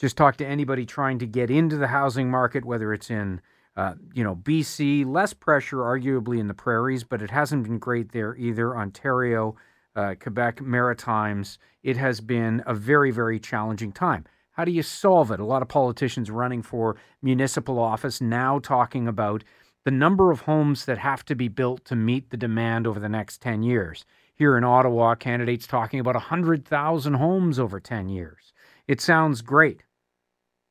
[0.00, 3.42] Just talk to anybody trying to get into the housing market, whether it's in,
[3.76, 8.12] uh, you know, BC, less pressure arguably in the prairies, but it hasn't been great
[8.12, 8.74] there either.
[8.76, 9.56] Ontario,
[9.94, 14.24] uh, Quebec, Maritimes, it has been a very, very challenging time.
[14.54, 15.40] How do you solve it?
[15.40, 19.42] A lot of politicians running for municipal office now talking about
[19.84, 23.08] the number of homes that have to be built to meet the demand over the
[23.08, 24.04] next 10 years.
[24.36, 28.52] Here in Ottawa, candidates talking about 100,000 homes over 10 years.
[28.86, 29.82] It sounds great.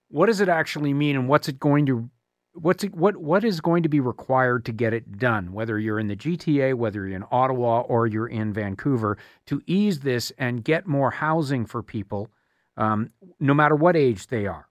[0.08, 2.10] What does it actually mean and what's it going to
[2.54, 6.00] what's it, what what is going to be required to get it done whether you're
[6.00, 9.18] in the GTA whether you're in Ottawa or you're in Vancouver
[9.48, 12.30] to ease this and get more housing for people
[12.78, 13.10] um,
[13.40, 14.68] no matter what age they are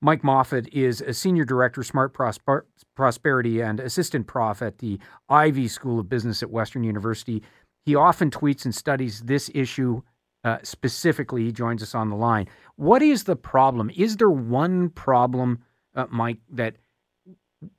[0.00, 5.66] Mike Moffat is a senior director, Smart Prosper- Prosperity, and assistant prof at the Ivey
[5.66, 7.42] School of Business at Western University.
[7.84, 10.02] He often tweets and studies this issue
[10.44, 11.44] uh, specifically.
[11.44, 12.48] He joins us on the line.
[12.76, 13.90] What is the problem?
[13.96, 15.64] Is there one problem,
[15.96, 16.76] uh, Mike, that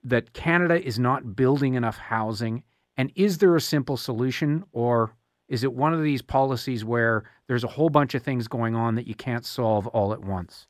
[0.03, 2.63] that Canada is not building enough housing?
[2.97, 5.15] And is there a simple solution, or
[5.49, 8.95] is it one of these policies where there's a whole bunch of things going on
[8.95, 10.67] that you can't solve all at once?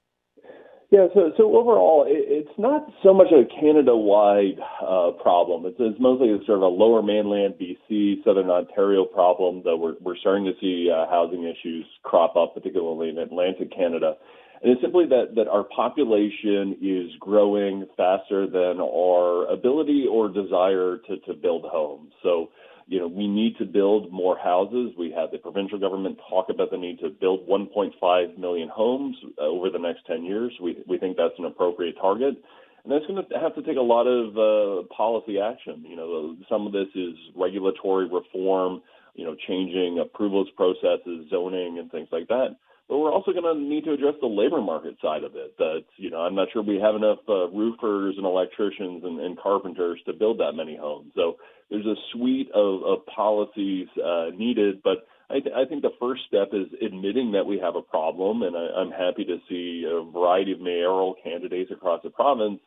[0.91, 5.67] Yeah, so so overall, it, it's not so much a Canada-wide uh, problem.
[5.67, 9.93] It's, it's mostly a sort of a Lower Mainland BC, Southern Ontario problem that we're
[10.01, 14.15] we're starting to see uh, housing issues crop up, particularly in Atlantic Canada.
[14.63, 20.97] And it's simply that that our population is growing faster than our ability or desire
[21.07, 22.13] to to build homes.
[22.23, 22.49] So
[22.89, 24.93] you know, we need to build more houses.
[24.97, 29.43] We had the provincial government talk about the need to build 1.5 million homes uh,
[29.43, 30.51] over the next 10 years.
[30.59, 32.41] We, we think that's an appropriate target.
[32.83, 35.85] And that's going to have to take a lot of uh, policy action.
[35.87, 38.81] You know, some of this is regulatory reform,
[39.13, 42.55] you know, changing approvals processes, zoning, and things like that.
[42.89, 45.55] But we're also going to need to address the labor market side of it.
[45.59, 49.39] That you know, I'm not sure we have enough uh, roofers and electricians and, and
[49.39, 51.11] carpenters to build that many homes.
[51.15, 51.37] So
[51.69, 56.23] there's a suite of, of policies uh, needed, but I, th- I, think the first
[56.27, 60.01] step is admitting that we have a problem, and I, am happy to see a
[60.11, 62.59] variety of mayoral candidates across the province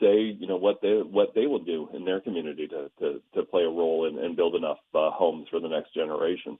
[0.00, 3.42] say, you know, what they what they will do in their community to to, to
[3.42, 6.56] play a role and, and build enough uh, homes for the next generation.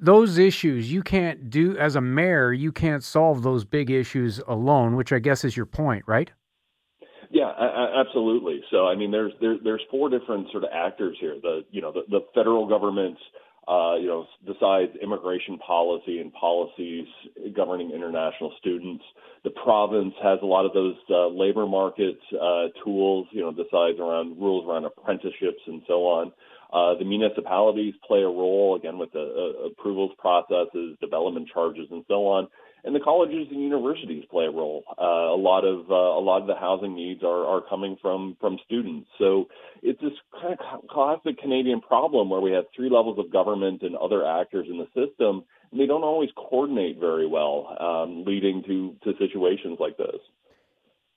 [0.00, 2.52] Those issues you can't do as a mayor.
[2.52, 6.30] You can't solve those big issues alone, which I guess is your point, right?
[7.30, 7.52] Yeah,
[7.98, 8.62] absolutely.
[8.70, 11.36] So, I mean, there's there, there's four different sort of actors here.
[11.42, 13.18] The you know the, the federal government,
[13.66, 17.06] uh, you know, decides immigration policy and policies
[17.54, 19.04] governing international students.
[19.44, 23.98] The province has a lot of those uh, labor market uh, tools, you know, decides
[24.00, 26.32] around rules around apprenticeships and so on.
[26.72, 32.04] Uh, the municipalities play a role again with the uh, approvals processes, development charges, and
[32.08, 32.48] so on
[32.84, 34.84] and the colleges and universities play a role.
[34.98, 38.36] Uh, a lot of uh, a lot of the housing needs are, are coming from
[38.40, 39.08] from students.
[39.18, 39.48] So
[39.82, 43.96] it's this kind of classic Canadian problem where we have three levels of government and
[43.96, 48.94] other actors in the system, and they don't always coordinate very well, um, leading to
[49.04, 50.20] to situations like this.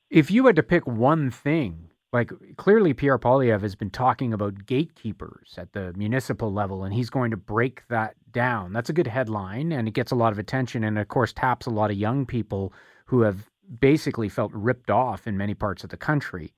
[0.09, 4.65] If you had to pick one thing like clearly Pierre Poilievre has been talking about
[4.65, 8.73] gatekeepers at the municipal level and he's going to break that down.
[8.73, 11.65] That's a good headline and it gets a lot of attention and of course taps
[11.65, 12.73] a lot of young people
[13.05, 16.53] who have basically felt ripped off in many parts of the country.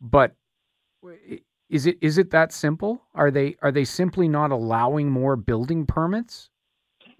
[0.00, 0.36] But
[1.68, 3.02] is it is it that simple?
[3.14, 6.50] Are they are they simply not allowing more building permits?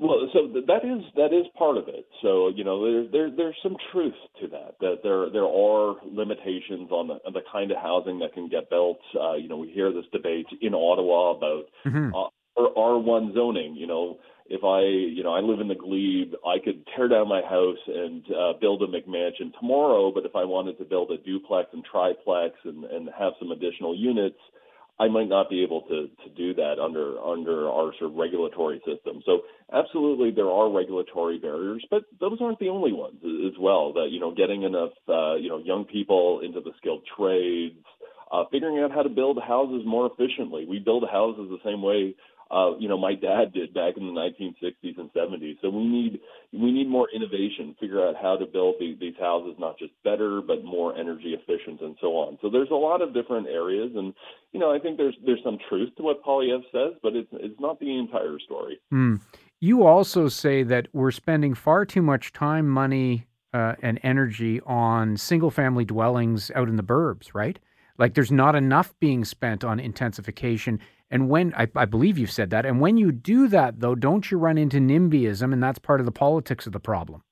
[0.00, 2.06] Well, so that is that is part of it.
[2.22, 4.76] So you know, there, there there's some truth to that.
[4.80, 8.70] That there there are limitations on the on the kind of housing that can get
[8.70, 9.00] built.
[9.18, 12.14] Uh, you know, we hear this debate in Ottawa about mm-hmm.
[12.14, 12.28] uh,
[12.76, 13.74] R1 zoning.
[13.74, 17.28] You know, if I you know I live in the Glebe, I could tear down
[17.28, 20.12] my house and uh, build a McMansion tomorrow.
[20.14, 23.96] But if I wanted to build a duplex and triplex and and have some additional
[23.98, 24.38] units
[25.00, 28.80] I might not be able to to do that under under our sort of regulatory
[28.84, 29.22] system.
[29.24, 29.42] So
[29.72, 33.92] absolutely, there are regulatory barriers, but those aren't the only ones as well.
[33.92, 37.84] That you know, getting enough uh, you know young people into the skilled trades,
[38.32, 40.66] uh, figuring out how to build houses more efficiently.
[40.68, 42.14] We build houses the same way
[42.50, 45.56] uh, you know, my dad did back in the 1960s and 70s.
[45.60, 46.20] So we need
[46.52, 50.40] we need more innovation, figure out how to build these, these houses not just better
[50.40, 52.38] but more energy efficient and so on.
[52.40, 54.14] So there's a lot of different areas, and
[54.52, 57.60] you know, I think there's there's some truth to what Poilievre says, but it's it's
[57.60, 58.80] not the entire story.
[58.92, 59.20] Mm.
[59.60, 65.16] You also say that we're spending far too much time, money, uh, and energy on
[65.16, 67.58] single family dwellings out in the burbs, right?
[67.98, 70.80] Like there's not enough being spent on intensification
[71.10, 74.30] And when I, I believe you've said that, and when you do that, though, don't
[74.30, 77.22] you run into NIMBYism, and that's part of the politics of the problem?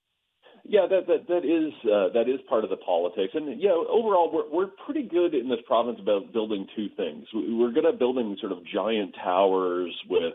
[0.68, 4.32] Yeah, that that that is uh, that is part of the politics, and yeah, overall
[4.32, 7.24] we're we're pretty good in this province about building two things.
[7.32, 10.34] We're good at building sort of giant towers with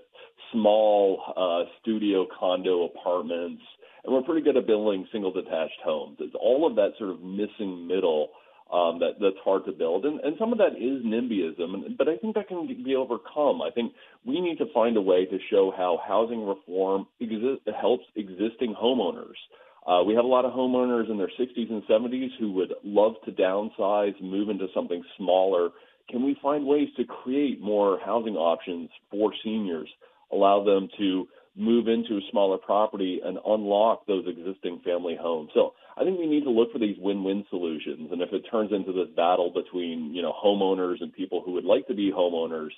[0.54, 3.62] small uh, studio condo apartments,
[4.06, 6.16] and we're pretty good at building single detached homes.
[6.22, 8.30] It's all of that sort of missing middle
[8.72, 12.18] um, that that's hard to build, and and some of that is NIMBYism, but I
[12.18, 13.62] think that can be overcome.
[13.62, 13.94] I think
[14.26, 17.08] we need to find a way to show how housing reform
[17.80, 19.36] helps existing homeowners.
[19.86, 23.14] Uh, we have a lot of homeowners in their 60s and 70s who would love
[23.26, 25.70] to downsize, move into something smaller.
[26.10, 29.90] Can we find ways to create more housing options for seniors,
[30.32, 35.50] allow them to move into a smaller property and unlock those existing family homes?
[35.54, 38.10] So I think we need to look for these win-win solutions.
[38.12, 41.64] And if it turns into this battle between, you know, homeowners and people who would
[41.64, 42.72] like to be homeowners,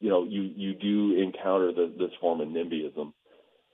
[0.00, 3.12] you know, you, you do encounter the, this form of NIMBYism.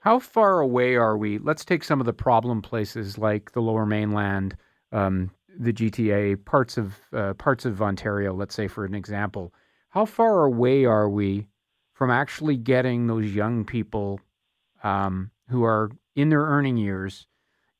[0.01, 1.37] How far away are we?
[1.37, 4.57] Let's take some of the problem places like the Lower Mainland,
[4.91, 8.33] um, the GTA, parts of uh, parts of Ontario.
[8.33, 9.53] Let's say, for an example,
[9.89, 11.47] how far away are we
[11.93, 14.19] from actually getting those young people
[14.83, 17.27] um, who are in their earning years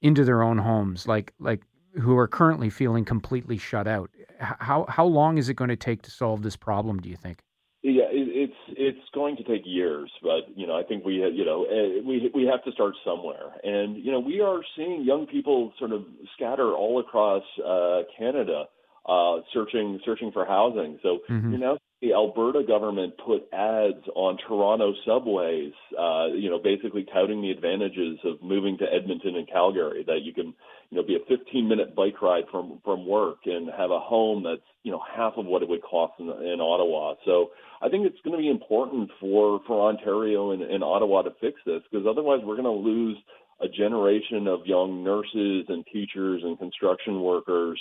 [0.02, 1.62] into their own homes, like like
[2.00, 4.10] who are currently feeling completely shut out?
[4.40, 7.00] How how long is it going to take to solve this problem?
[7.00, 7.44] Do you think?
[7.82, 11.46] Yeah, it, it's it's going to take years, but you know, I think we you
[11.46, 15.26] know eh, we we have to start somewhere, and you know, we are seeing young
[15.26, 16.04] people sort of
[16.36, 18.66] scatter all across uh, Canada,
[19.08, 21.00] uh, searching searching for housing.
[21.02, 21.52] So mm-hmm.
[21.52, 27.42] you're now the Alberta government put ads on Toronto subways, uh, you know, basically touting
[27.42, 30.04] the advantages of moving to Edmonton and Calgary.
[30.08, 30.54] That you can,
[30.92, 34.62] you know, be a 15-minute bike ride from from work and have a home that's,
[34.84, 37.16] you know, half of what it would cost in, in Ottawa.
[37.26, 37.50] So
[37.82, 41.60] I think it's going to be important for for Ontario and, and Ottawa to fix
[41.66, 43.18] this because otherwise we're going to lose
[43.62, 47.78] a generation of young nurses and teachers and construction workers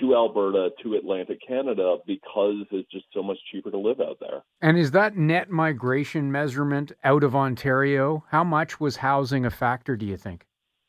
[0.00, 4.42] to Alberta, to Atlantic Canada, because it's just so much cheaper to live out there.
[4.60, 8.24] And is that net migration measurement out of Ontario?
[8.30, 10.46] How much was housing a factor, do you think?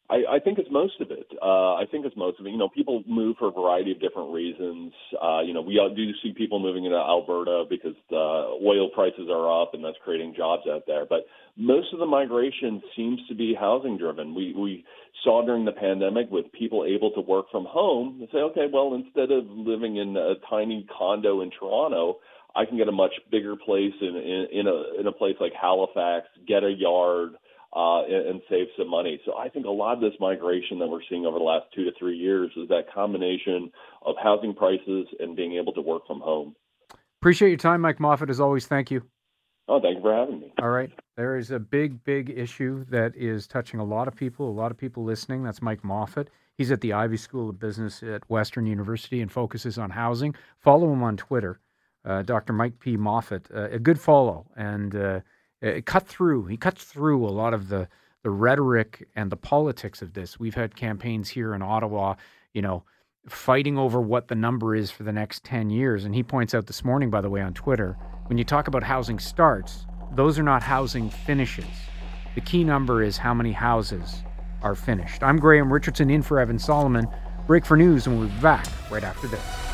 [0.09, 1.25] I, I think it's most of it.
[1.41, 2.51] Uh, I think it's most of it.
[2.51, 4.93] You know, people move for a variety of different reasons.
[5.21, 9.61] Uh, you know, we do see people moving into Alberta because uh, oil prices are
[9.61, 11.05] up, and that's creating jobs out there.
[11.09, 11.25] But
[11.57, 14.35] most of the migration seems to be housing driven.
[14.35, 14.85] We we
[15.23, 18.93] saw during the pandemic with people able to work from home and say, okay, well,
[18.93, 22.17] instead of living in a tiny condo in Toronto,
[22.55, 25.53] I can get a much bigger place in in, in a in a place like
[25.59, 27.37] Halifax, get a yard
[27.75, 29.19] uh, and, and save some money.
[29.25, 31.83] So I think a lot of this migration that we're seeing over the last two
[31.83, 33.71] to three years is that combination
[34.05, 36.55] of housing prices and being able to work from home.
[37.21, 38.29] Appreciate your time, Mike Moffat.
[38.29, 39.01] As always, thank you.
[39.67, 40.53] Oh, thank you for having me.
[40.61, 40.91] All right.
[41.17, 44.71] There is a big, big issue that is touching a lot of people, a lot
[44.71, 45.43] of people listening.
[45.43, 46.29] That's Mike Moffat.
[46.57, 50.35] He's at the Ivey School of Business at Western University and focuses on housing.
[50.59, 51.59] Follow him on Twitter,
[52.05, 52.53] uh, Dr.
[52.53, 52.95] Mike P.
[52.95, 53.47] Moffat.
[53.53, 54.45] Uh, a good follow.
[54.55, 55.19] And uh,
[55.63, 56.45] Uh, it cut through.
[56.45, 57.87] He cuts through a lot of the
[58.23, 60.39] the rhetoric and the politics of this.
[60.39, 62.15] We've had campaigns here in Ottawa,
[62.53, 62.83] you know,
[63.27, 66.05] fighting over what the number is for the next 10 years.
[66.05, 67.95] And he points out this morning, by the way, on Twitter,
[68.25, 69.85] when you talk about housing starts,
[70.15, 71.67] those are not housing finishes.
[72.33, 74.23] The key number is how many houses
[74.63, 75.21] are finished.
[75.21, 77.07] I'm Graham Richardson in for Evan Solomon.
[77.45, 79.64] Break for news, and we'll be back right after this.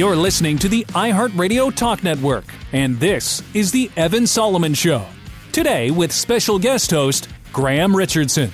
[0.00, 5.04] You're listening to the iHeartRadio Talk Network, and this is The Evan Solomon Show.
[5.52, 8.50] Today, with special guest host Graham Richardson.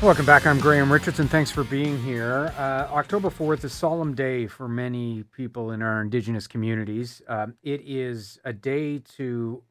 [0.00, 0.46] Welcome back.
[0.46, 1.28] I'm Graham Richardson.
[1.28, 2.50] Thanks for being here.
[2.56, 7.20] Uh, October 4th is a solemn day for many people in our Indigenous communities.
[7.28, 9.64] Um, it is a day to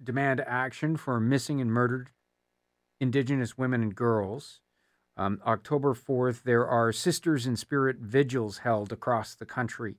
[0.00, 2.10] demand action for missing and murdered
[3.00, 4.60] Indigenous women and girls.
[5.16, 9.96] Um, October 4th, there are Sisters in Spirit vigils held across the country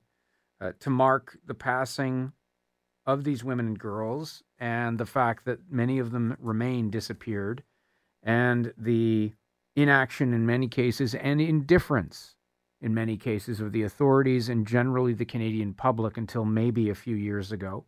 [0.60, 2.32] uh, to mark the passing
[3.06, 7.62] of these women and girls and the fact that many of them remain disappeared
[8.22, 9.32] and the
[9.74, 12.36] inaction in many cases and indifference
[12.80, 17.16] in many cases of the authorities and generally the Canadian public until maybe a few
[17.16, 17.84] years ago.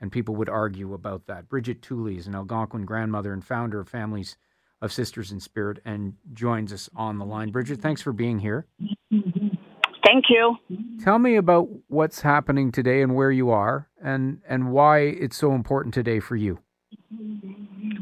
[0.00, 1.48] And people would argue about that.
[1.48, 4.36] Bridget Tolley is an Algonquin grandmother and founder of Families
[4.80, 7.50] of Sisters in Spirit and joins us on the line.
[7.50, 8.66] Bridget, thanks for being here.
[10.08, 10.56] Thank you.
[11.04, 15.52] Tell me about what's happening today and where you are and, and why it's so
[15.52, 16.60] important today for you.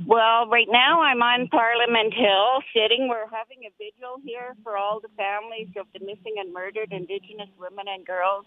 [0.07, 3.09] Well, right now I'm on Parliament Hill sitting.
[3.09, 7.49] We're having a vigil here for all the families of the missing and murdered Indigenous
[7.59, 8.47] women and girls.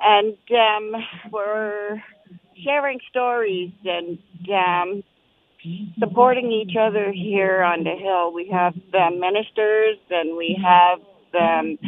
[0.00, 2.02] And um, we're
[2.64, 5.02] sharing stories and um,
[5.98, 8.32] supporting each other here on the Hill.
[8.32, 11.00] We have the ministers and we have
[11.34, 11.78] um,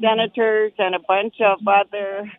[0.00, 2.30] senators and a bunch of other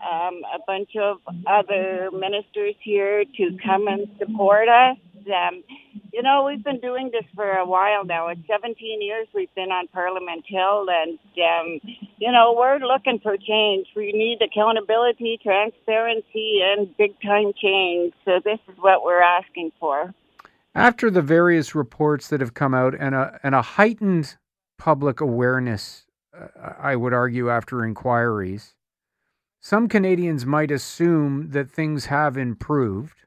[0.00, 4.96] um, a bunch of other ministers here to come and support us.
[5.26, 5.62] Um,
[6.12, 8.28] you know, we've been doing this for a while now.
[8.28, 11.80] It's 17 years we've been on Parliament Hill, and um,
[12.18, 13.88] you know, we're looking for change.
[13.94, 18.14] We need accountability, transparency, and big time change.
[18.24, 20.14] So this is what we're asking for.
[20.74, 24.36] After the various reports that have come out and a and a heightened
[24.78, 28.74] public awareness, uh, I would argue, after inquiries
[29.60, 33.24] some Canadians might assume that things have improved.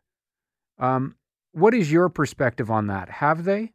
[0.80, 1.16] Um,
[1.52, 3.10] what is your perspective on that?
[3.10, 3.74] Have they?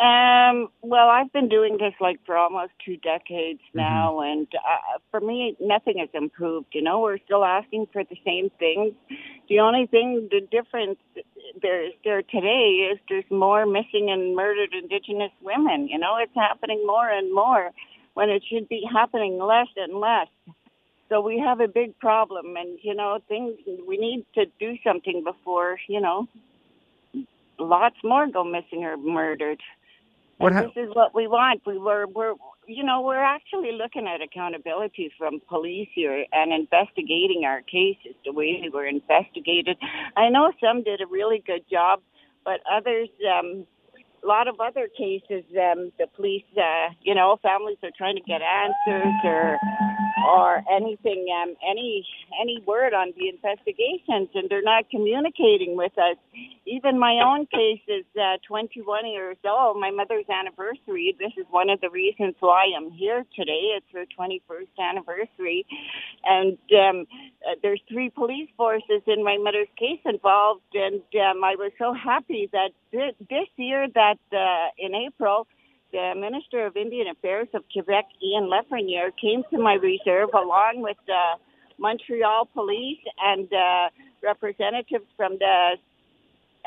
[0.00, 3.78] Um, well, I've been doing this like for almost two decades mm-hmm.
[3.78, 4.32] now, mm-hmm.
[4.32, 6.68] and uh, for me, nothing has improved.
[6.72, 8.92] You know, we're still asking for the same things.
[9.48, 10.98] The only thing, the difference
[11.62, 15.88] there there today is there's more missing and murdered Indigenous women.
[15.88, 17.70] You know, it's happening more and more
[18.14, 20.28] when it should be happening less and less.
[21.08, 23.54] So we have a big problem, and you know, things
[23.86, 26.28] we need to do something before you know,
[27.58, 29.60] lots more go missing or murdered.
[30.38, 31.62] What ha- this is what we want.
[31.66, 32.34] We were we're
[32.66, 38.32] you know we're actually looking at accountability from police here and investigating our cases the
[38.32, 39.76] way they were investigated.
[40.16, 42.00] I know some did a really good job,
[42.44, 43.08] but others.
[43.28, 43.66] um
[44.22, 48.22] a lot of other cases, um, the police, uh, you know, families are trying to
[48.22, 49.58] get answers or
[50.26, 52.06] or anything, um, any
[52.40, 56.16] any word on the investigations, and they're not communicating with us.
[56.66, 59.80] Even my own case is uh, 21 years old.
[59.80, 61.14] My mother's anniversary.
[61.18, 63.76] This is one of the reasons why I'm here today.
[63.76, 65.66] It's her 21st anniversary,
[66.24, 67.06] and um,
[67.46, 71.92] uh, there's three police forces in my mother's case involved, and um, I was so
[71.92, 75.46] happy that th- this year that uh, in April
[75.92, 80.96] the Minister of Indian Affairs of Quebec, Ian Lafrenière, came to my reserve along with
[81.06, 81.38] the
[81.78, 83.88] Montreal Police and uh,
[84.22, 85.76] representatives from the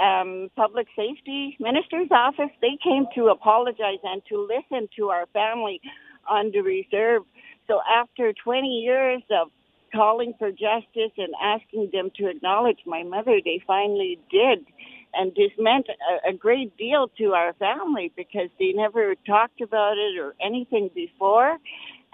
[0.01, 2.51] um, Public Safety Minister's office.
[2.61, 5.81] They came to apologize and to listen to our family
[6.29, 7.23] on the reserve.
[7.67, 9.49] So after 20 years of
[9.93, 14.65] calling for justice and asking them to acknowledge my mother, they finally did
[15.17, 19.97] and this meant a, a great deal to our family because they never talked about
[19.97, 21.57] it or anything before.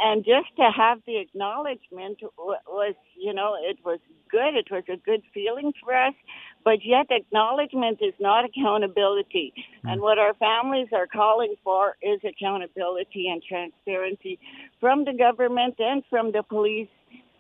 [0.03, 3.99] And just to have the acknowledgement was, you know, it was
[4.31, 4.55] good.
[4.55, 6.15] It was a good feeling for us.
[6.63, 9.53] But yet, acknowledgement is not accountability.
[9.85, 9.93] Mm.
[9.93, 14.39] And what our families are calling for is accountability and transparency
[14.79, 16.89] from the government and from the police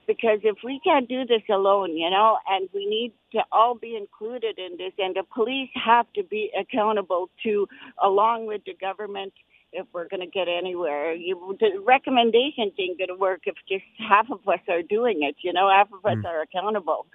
[0.07, 3.95] because if we can't do this alone, you know, and we need to all be
[3.95, 7.67] included in this, and the police have to be accountable to,
[8.03, 9.33] along with the government,
[9.73, 11.13] if we're going to get anywhere.
[11.13, 15.35] You, the recommendation ain't going to work if just half of us are doing it,
[15.43, 16.25] you know, half of us mm.
[16.25, 17.05] are accountable.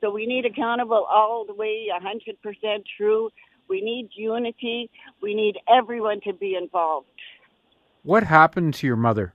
[0.00, 3.30] So we need accountable all the way, 100% true.
[3.68, 4.90] We need unity.
[5.22, 7.06] We need everyone to be involved.
[8.02, 9.34] What happened to your mother?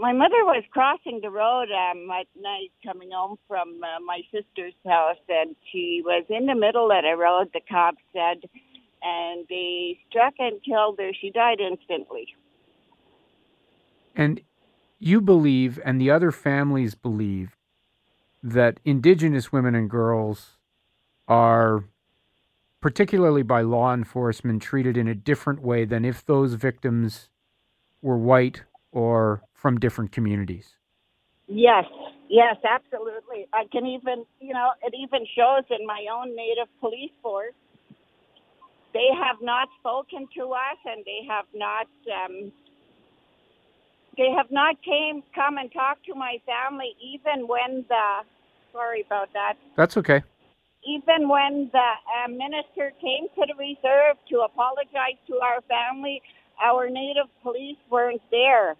[0.00, 4.72] My mother was crossing the road um, at night coming home from uh, my sister's
[4.86, 8.48] house, and she was in the middle of the road, the cops said,
[9.02, 11.10] and they struck and killed her.
[11.20, 12.28] She died instantly.
[14.16, 14.40] And
[14.98, 17.56] you believe, and the other families believe,
[18.42, 20.56] that Indigenous women and girls
[21.28, 21.84] are,
[22.80, 27.28] particularly by law enforcement, treated in a different way than if those victims
[28.00, 30.76] were white or from different communities.
[31.46, 31.84] Yes,
[32.28, 33.46] yes, absolutely.
[33.52, 37.54] I can even, you know, it even shows in my own native police force.
[38.94, 42.52] They have not spoken to us, and they have not, um,
[44.16, 48.06] they have not came come and talked to my family, even when the.
[48.72, 49.54] Sorry about that.
[49.76, 50.22] That's okay.
[50.86, 56.22] Even when the uh, minister came to the reserve to apologize to our family,
[56.62, 58.76] our native police weren't there.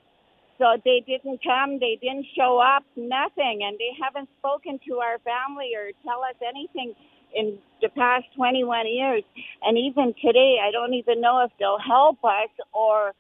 [0.61, 5.19] So they didn't come, they didn't show up, nothing, and they haven't spoken to our
[5.21, 6.95] family or tell us anything
[7.35, 9.25] in the past 21 years.
[9.63, 13.15] And even today, I don't even know if they'll help us or,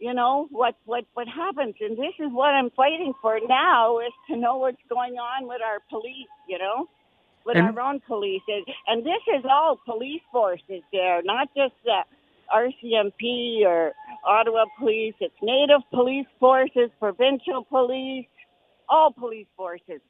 [0.00, 1.76] you know, what what what happens.
[1.80, 5.62] And this is what I'm fighting for now is to know what's going on with
[5.62, 6.32] our police.
[6.48, 6.88] You know.
[7.46, 8.42] with and, our own police.
[8.88, 12.02] And this is all police forces there, not just the
[12.52, 13.92] RCMP or
[14.26, 15.14] Ottawa Police.
[15.20, 18.26] It's Native Police Forces, provincial police,
[18.88, 20.00] all police forces.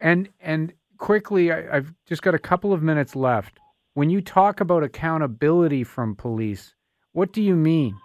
[0.00, 3.58] And and quickly, I, I've just got a couple of minutes left.
[3.94, 6.74] When you talk about accountability from police,
[7.12, 7.96] what do you mean?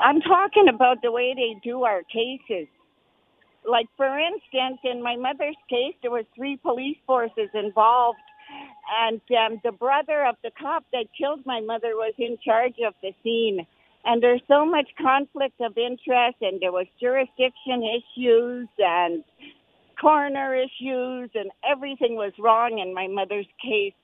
[0.00, 2.68] I'm talking about the way they do our cases.
[3.68, 8.18] Like, for instance, in my mother's case, there were three police forces involved,
[8.90, 12.94] and um, the brother of the cop that killed my mother was in charge of
[13.02, 13.66] the scene.
[14.04, 19.24] And there's so much conflict of interest, and there was jurisdiction issues and
[20.00, 23.94] coroner issues, and everything was wrong in my mother's case.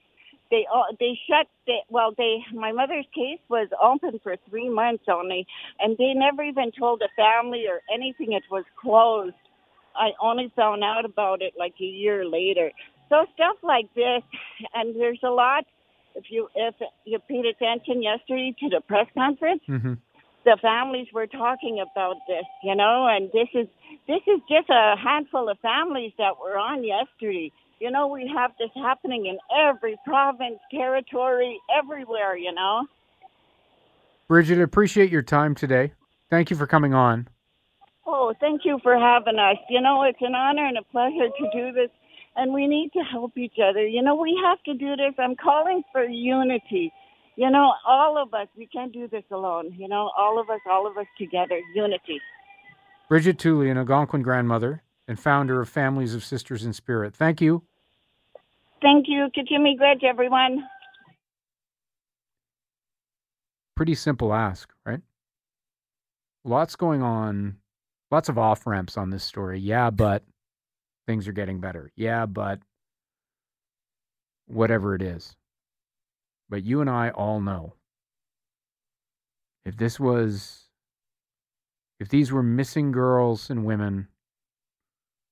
[0.51, 5.05] They uh, they shut the, well they my mother's case was open for three months
[5.09, 5.45] only
[5.81, 8.33] and they never even told the family or anything.
[8.33, 9.35] It was closed.
[9.97, 12.71] I only found out about it like a year later
[13.09, 14.23] so stuff like this
[14.75, 15.65] and there's a lot
[16.15, 19.95] if you if you paid attention yesterday to the press conference mm-hmm.
[20.45, 23.69] the families were talking about this you know and this is
[24.07, 28.53] this is just a handful of families that were on yesterday you know, we have
[28.59, 32.87] this happening in every province, territory, everywhere, you know.
[34.29, 35.93] Bridget, appreciate your time today.
[36.31, 37.29] Thank you for coming on.
[38.07, 39.59] Oh, thank you for having us.
[39.69, 41.91] You know, it's an honor and a pleasure to do this,
[42.37, 43.85] and we need to help each other.
[43.87, 45.15] You know, we have to do this.
[45.19, 46.93] I'm calling for unity.
[47.37, 49.75] You know, all of us, we can't do this alone.
[49.77, 52.21] You know, all of us, all of us together, unity.
[53.09, 57.15] Bridget Tolley, an Algonquin grandmother, and founder of Families of Sisters in Spirit.
[57.15, 57.63] Thank you.
[58.83, 59.29] Thank you.
[59.37, 60.65] Kitchimi Gretch, everyone.
[63.75, 65.01] Pretty simple ask, right?
[66.45, 67.57] Lots going on,
[68.11, 69.59] lots of off ramps on this story.
[69.59, 70.23] Yeah, but
[71.07, 71.91] things are getting better.
[71.97, 72.61] Yeah, but
[74.47, 75.37] whatever it is.
[76.49, 77.75] But you and I all know
[79.65, 80.69] if this was,
[81.99, 84.09] if these were missing girls and women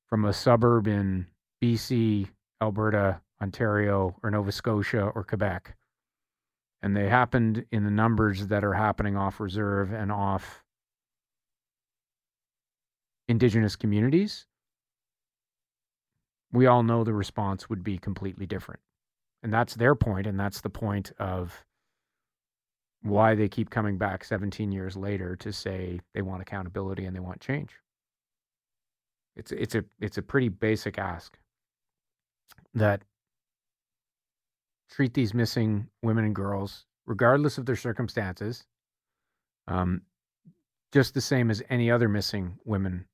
[0.08, 1.26] from a suburb in
[1.62, 2.28] BC,
[2.60, 5.76] Alberta, Ontario, or Nova Scotia, or Quebec.
[6.82, 10.62] And they happened in the numbers that are happening off reserve and off
[13.28, 14.46] Indigenous communities.
[16.54, 18.80] We all know the response would be completely different.
[19.42, 21.64] And that's their point, and that's the point of
[23.02, 27.20] why they keep coming back 17 years later to say they want accountability and they
[27.20, 27.72] want change.
[29.36, 31.36] It's it's a it's a pretty basic ask
[32.72, 33.02] that
[34.88, 38.64] treat these missing women and girls, regardless of their circumstances,
[39.66, 40.02] um,
[40.92, 43.06] just the same as any other missing women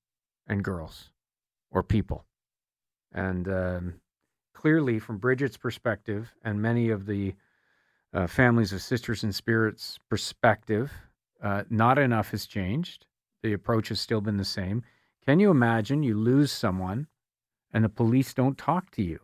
[0.46, 1.10] and girls
[1.70, 2.26] or people.
[3.12, 3.94] And um,
[4.54, 7.34] clearly, from Bridget's perspective and many of the
[8.12, 10.92] uh, families of Sisters in Spirits perspective,
[11.42, 13.06] uh, not enough has changed.
[13.42, 14.82] The approach has still been the same.
[15.24, 17.06] Can you imagine you lose someone
[17.72, 19.20] and the police don't talk to you?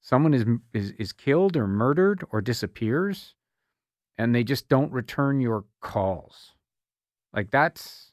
[0.00, 3.34] Someone is, is, is killed or murdered or disappears
[4.16, 6.52] and they just don't return your calls.
[7.32, 8.12] Like that's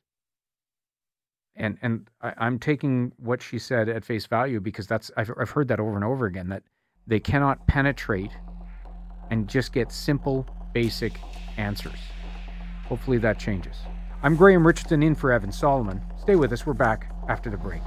[1.56, 5.49] and and I, am taking what she said at face value because that's I've I've
[5.49, 6.64] heard that over and over again that
[7.08, 8.32] they cannot penetrate
[9.32, 11.14] and just get simple, basic
[11.58, 11.99] answers.
[12.88, 13.76] Hopefully that changes.
[14.24, 16.01] I'm Graham Richardson in for Evan Solomon.
[16.20, 16.66] Stay with us.
[16.66, 17.82] We're back after the break.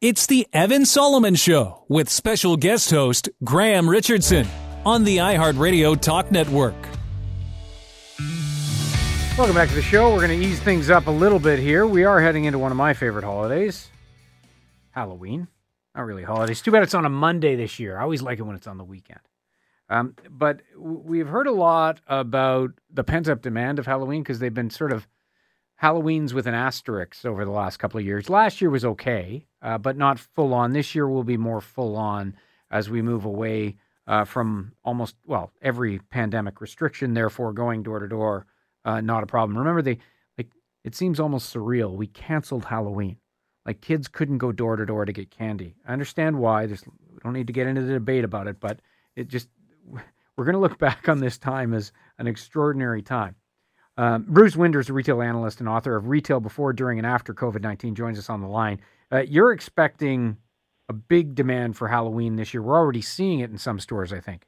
[0.00, 4.48] It's the Evan Solomon Show with special guest host Graham Richardson
[4.84, 6.74] on the iHeartRadio Talk Network.
[9.38, 10.12] Welcome back to the show.
[10.12, 11.86] We're going to ease things up a little bit here.
[11.86, 13.88] We are heading into one of my favorite holidays
[14.90, 15.48] Halloween.
[15.94, 16.60] Not really holidays.
[16.60, 17.98] Too bad it's on a Monday this year.
[17.98, 19.20] I always like it when it's on the weekend.
[19.88, 24.52] Um, but we've heard a lot about the pent up demand of Halloween because they've
[24.52, 25.06] been sort of
[25.76, 28.30] Halloween's with an asterisk over the last couple of years.
[28.30, 30.72] Last year was okay, uh, but not full on.
[30.72, 32.36] This year will be more full on
[32.70, 33.76] as we move away
[34.06, 38.46] uh, from almost, well, every pandemic restriction, therefore going door to door,
[38.84, 39.56] uh, not a problem.
[39.56, 39.98] Remember, they
[40.36, 40.50] like
[40.84, 41.94] it seems almost surreal.
[41.94, 43.16] We canceled Halloween.
[43.64, 45.76] Like kids couldn't go door to door to get candy.
[45.86, 46.66] I understand why.
[46.66, 48.80] There's, we don't need to get into the debate about it, but
[49.14, 49.48] it just
[50.36, 53.36] we're going to look back on this time as an extraordinary time.
[53.98, 57.60] Um, Bruce Winder's, a retail analyst and author of Retail Before, During, and After COVID
[57.60, 58.80] 19, joins us on the line.
[59.12, 60.38] Uh, you're expecting
[60.92, 62.62] a big demand for Halloween this year.
[62.62, 64.46] We're already seeing it in some stores, I think.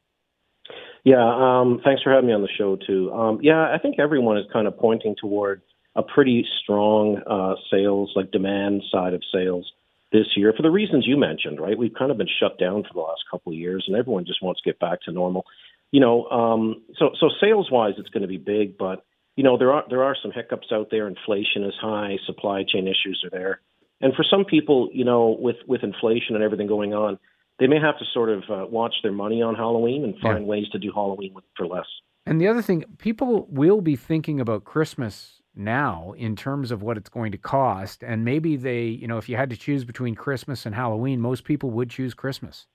[1.02, 3.12] Yeah, um, thanks for having me on the show too.
[3.12, 5.62] Um, yeah, I think everyone is kind of pointing toward
[5.96, 9.70] a pretty strong uh, sales, like demand side of sales
[10.12, 11.76] this year for the reasons you mentioned, right?
[11.76, 14.42] We've kind of been shut down for the last couple of years, and everyone just
[14.42, 15.44] wants to get back to normal.
[15.90, 19.04] You know, um, so so sales wise, it's going to be big, but
[19.36, 21.06] you know there are there are some hiccups out there.
[21.06, 23.60] Inflation is high, supply chain issues are there,
[24.00, 27.18] and for some people, you know, with with inflation and everything going on,
[27.58, 30.50] they may have to sort of uh, watch their money on Halloween and find yeah.
[30.50, 31.86] ways to do Halloween with, for less.
[32.26, 36.96] And the other thing, people will be thinking about Christmas now in terms of what
[36.96, 38.02] it's going to cost.
[38.02, 41.44] And maybe they, you know, if you had to choose between Christmas and Halloween, most
[41.44, 42.66] people would choose Christmas.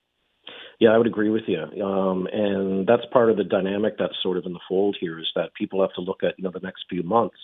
[0.78, 1.60] Yeah, I would agree with you.
[1.84, 5.28] Um, and that's part of the dynamic that's sort of in the fold here is
[5.34, 7.36] that people have to look at, you know, the next few months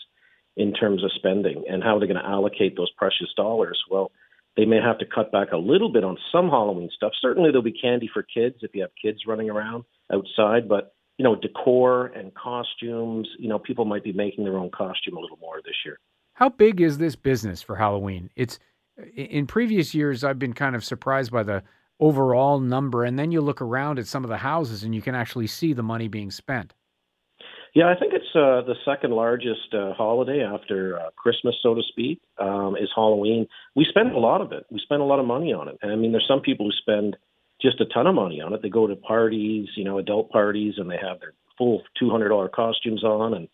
[0.57, 3.79] in terms of spending and how they're going to allocate those precious dollars.
[3.91, 4.11] Well,
[4.57, 7.13] they may have to cut back a little bit on some Halloween stuff.
[7.21, 11.25] Certainly, there'll be candy for kids if you have kids running around outside, but you
[11.25, 13.29] know, decor and costumes.
[13.39, 15.99] You know, people might be making their own costume a little more this year.
[16.35, 18.31] How big is this business for Halloween?
[18.37, 18.59] It's
[19.15, 21.63] in previous years I've been kind of surprised by the
[21.99, 25.15] overall number and then you look around at some of the houses and you can
[25.15, 26.75] actually see the money being spent.
[27.77, 31.83] Yeah, I think it's uh, the second largest uh, holiday after uh, Christmas, so to
[31.91, 33.47] speak, um, is Halloween.
[33.75, 34.65] We spend a lot of it.
[34.71, 35.77] We spend a lot of money on it.
[35.83, 37.19] And I mean, there's some people who spend
[37.61, 38.63] just a ton of money on it.
[38.63, 42.31] They go to parties, you know, adult parties, and they have their full two hundred
[42.31, 43.47] dollar costumes on, and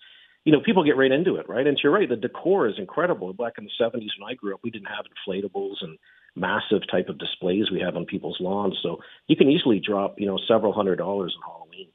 [0.44, 1.66] you know, people get right into it, right?
[1.66, 3.32] And you're right, the decor is incredible.
[3.32, 5.98] Back in the '70s when I grew up, we didn't have inflatables and
[6.36, 10.28] massive type of displays we have on people's lawns, so you can easily drop, you
[10.28, 11.88] know, several hundred dollars on Halloween.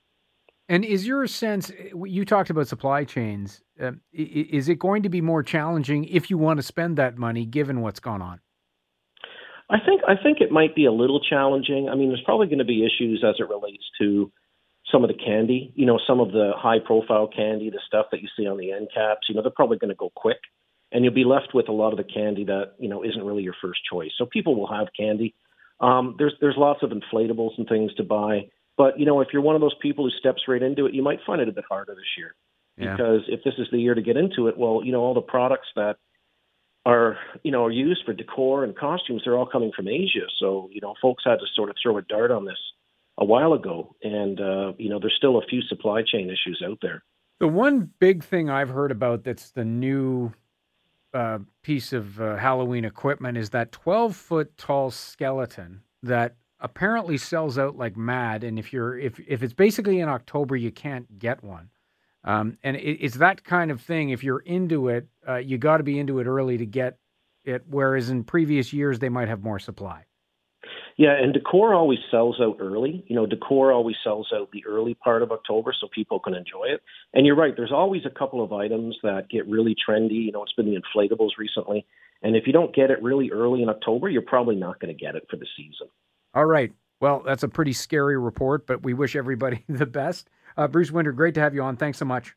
[0.69, 1.71] And is your sense?
[2.05, 3.61] You talked about supply chains.
[3.81, 7.45] Uh, is it going to be more challenging if you want to spend that money,
[7.45, 8.41] given what's gone on?
[9.69, 11.89] I think I think it might be a little challenging.
[11.89, 14.31] I mean, there's probably going to be issues as it relates to
[14.91, 15.73] some of the candy.
[15.75, 18.71] You know, some of the high profile candy, the stuff that you see on the
[18.71, 19.27] end caps.
[19.27, 20.39] You know, they're probably going to go quick,
[20.91, 23.43] and you'll be left with a lot of the candy that you know isn't really
[23.43, 24.11] your first choice.
[24.17, 25.35] So people will have candy.
[25.79, 29.41] Um, there's there's lots of inflatables and things to buy, but you know, if you're
[29.41, 31.65] one of those people who steps right into it, you might find it a bit
[31.69, 32.35] harder this year.
[32.77, 32.95] Yeah.
[32.95, 35.21] Because if this is the year to get into it, well, you know, all the
[35.21, 35.97] products that
[36.87, 40.69] are you know are used for decor and costumes they're all coming from asia so
[40.71, 42.57] you know folks had to sort of throw a dart on this
[43.17, 46.79] a while ago and uh, you know there's still a few supply chain issues out
[46.81, 47.03] there
[47.39, 50.31] the one big thing i've heard about that's the new
[51.13, 57.57] uh, piece of uh, halloween equipment is that 12 foot tall skeleton that apparently sells
[57.57, 61.43] out like mad and if you're if if it's basically in october you can't get
[61.43, 61.69] one
[62.27, 64.09] um, and it, it's that kind of thing.
[64.09, 66.97] If you're into it, uh, you got to be into it early to get
[67.45, 67.63] it.
[67.69, 70.03] Whereas in previous years, they might have more supply.
[70.97, 73.05] Yeah, and decor always sells out early.
[73.07, 76.65] You know, decor always sells out the early part of October so people can enjoy
[76.65, 76.81] it.
[77.13, 80.25] And you're right, there's always a couple of items that get really trendy.
[80.25, 81.85] You know, it's been the inflatables recently.
[82.23, 84.99] And if you don't get it really early in October, you're probably not going to
[84.99, 85.87] get it for the season.
[86.33, 86.71] All right.
[86.99, 90.29] Well, that's a pretty scary report, but we wish everybody the best.
[90.55, 91.77] Uh, Bruce Winder, great to have you on.
[91.77, 92.35] Thanks so much.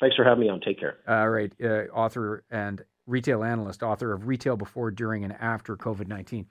[0.00, 0.60] Thanks for having me on.
[0.60, 0.98] Take care.
[1.06, 1.52] All right.
[1.62, 6.46] Uh, author and retail analyst, author of Retail Before, During, and After COVID 19.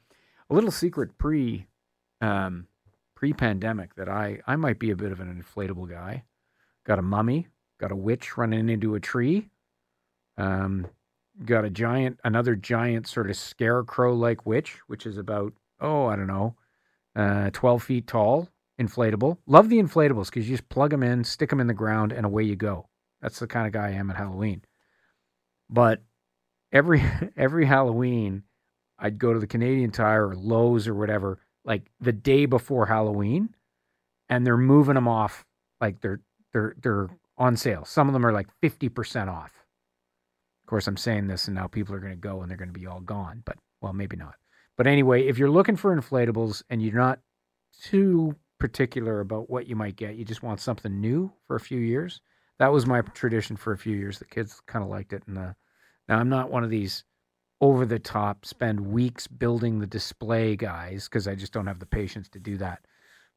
[0.49, 1.67] A little secret pre
[2.21, 2.67] um,
[3.15, 6.23] pre pandemic that I, I might be a bit of an inflatable guy.
[6.85, 7.47] Got a mummy,
[7.79, 9.49] got a witch running into a tree,
[10.37, 10.87] um,
[11.45, 16.15] got a giant, another giant sort of scarecrow like witch, which is about, oh, I
[16.15, 16.55] don't know,
[17.15, 18.49] uh, 12 feet tall,
[18.79, 19.37] inflatable.
[19.45, 22.25] Love the inflatables because you just plug them in, stick them in the ground, and
[22.25, 22.87] away you go.
[23.21, 24.63] That's the kind of guy I am at Halloween.
[25.69, 26.01] But
[26.71, 27.03] every
[27.37, 28.43] every Halloween,
[28.99, 33.55] I'd go to the Canadian Tire or Lowe's or whatever, like the day before Halloween,
[34.29, 35.45] and they're moving them off.
[35.79, 37.85] Like they're they're they're on sale.
[37.85, 39.51] Some of them are like fifty percent off.
[40.63, 42.73] Of course, I'm saying this, and now people are going to go and they're going
[42.73, 43.43] to be all gone.
[43.45, 44.35] But well, maybe not.
[44.77, 47.19] But anyway, if you're looking for inflatables and you're not
[47.81, 50.15] too particular about what you might get.
[50.15, 52.21] You just want something new for a few years.
[52.59, 54.19] That was my tradition for a few years.
[54.19, 55.21] The kids kind of liked it.
[55.27, 55.51] And uh,
[56.07, 57.03] now I'm not one of these
[57.59, 61.85] over the top, spend weeks building the display guys because I just don't have the
[61.85, 62.79] patience to do that.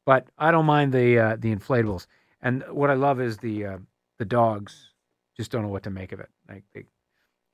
[0.05, 2.07] But I don't mind the uh, the inflatables.
[2.41, 3.77] And what I love is the uh,
[4.19, 4.91] the dogs
[5.35, 6.29] just don't know what to make of it.
[6.47, 6.85] Like they,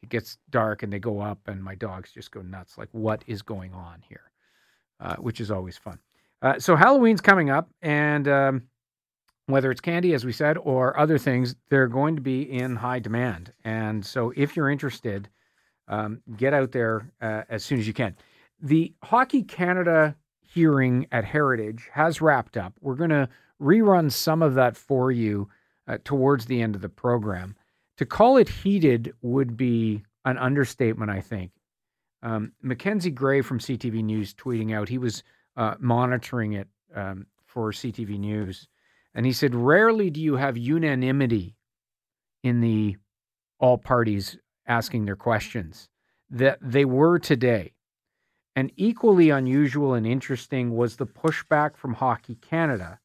[0.04, 2.78] it gets dark and they go up, and my dogs just go nuts.
[2.78, 4.32] Like what is going on here?
[5.00, 6.00] Uh, which is always fun.
[6.42, 8.64] Uh, so Halloween's coming up, and um,
[9.48, 13.00] whether it's candy, as we said, or other things, they're going to be in high
[13.00, 13.52] demand.
[13.64, 15.30] And so, if you're interested,
[15.88, 18.16] um, get out there uh, as soon as you can.
[18.62, 22.74] The Hockey Canada hearing at Heritage has wrapped up.
[22.82, 23.28] We're going to
[23.62, 25.50] rerun some of that for you
[25.88, 27.56] uh, towards the end of the program.
[27.98, 31.52] To call it heated would be an understatement, I think.
[32.22, 35.24] Um, Mackenzie Gray from CTV News tweeting out, he was
[35.58, 38.68] uh, monitoring it um, for CTV News.
[39.14, 41.56] And he said, Rarely do you have unanimity
[42.44, 42.98] in the
[43.60, 44.38] all parties
[44.68, 45.90] asking their questions.
[46.30, 47.74] That they were today.
[48.56, 53.00] And equally unusual and interesting was the pushback from Hockey Canada,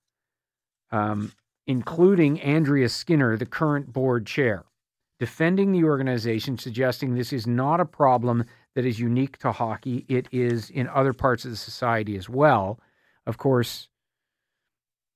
[0.91, 1.33] um,
[1.67, 4.65] including Andrea Skinner, the current board chair,
[5.19, 8.45] defending the organization, suggesting this is not a problem
[8.75, 10.05] that is unique to hockey.
[10.09, 12.79] It is in other parts of the society as well.
[13.27, 13.89] Of course,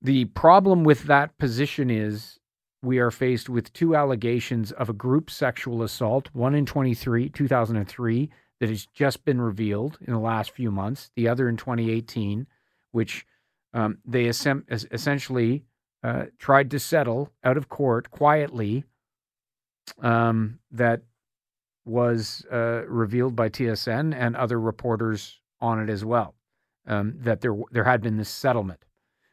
[0.01, 2.39] the problem with that position is
[2.81, 8.29] we are faced with two allegations of a group sexual assault, one in 23, 2003,
[8.59, 12.45] that has just been revealed in the last few months, the other in 2018,
[12.91, 13.25] which
[13.73, 15.63] um, they essentially
[16.03, 18.83] uh, tried to settle out of court quietly,
[20.01, 21.01] um, that
[21.85, 26.35] was uh, revealed by TSN and other reporters on it as well.
[26.85, 28.83] Um, that there there had been this settlement.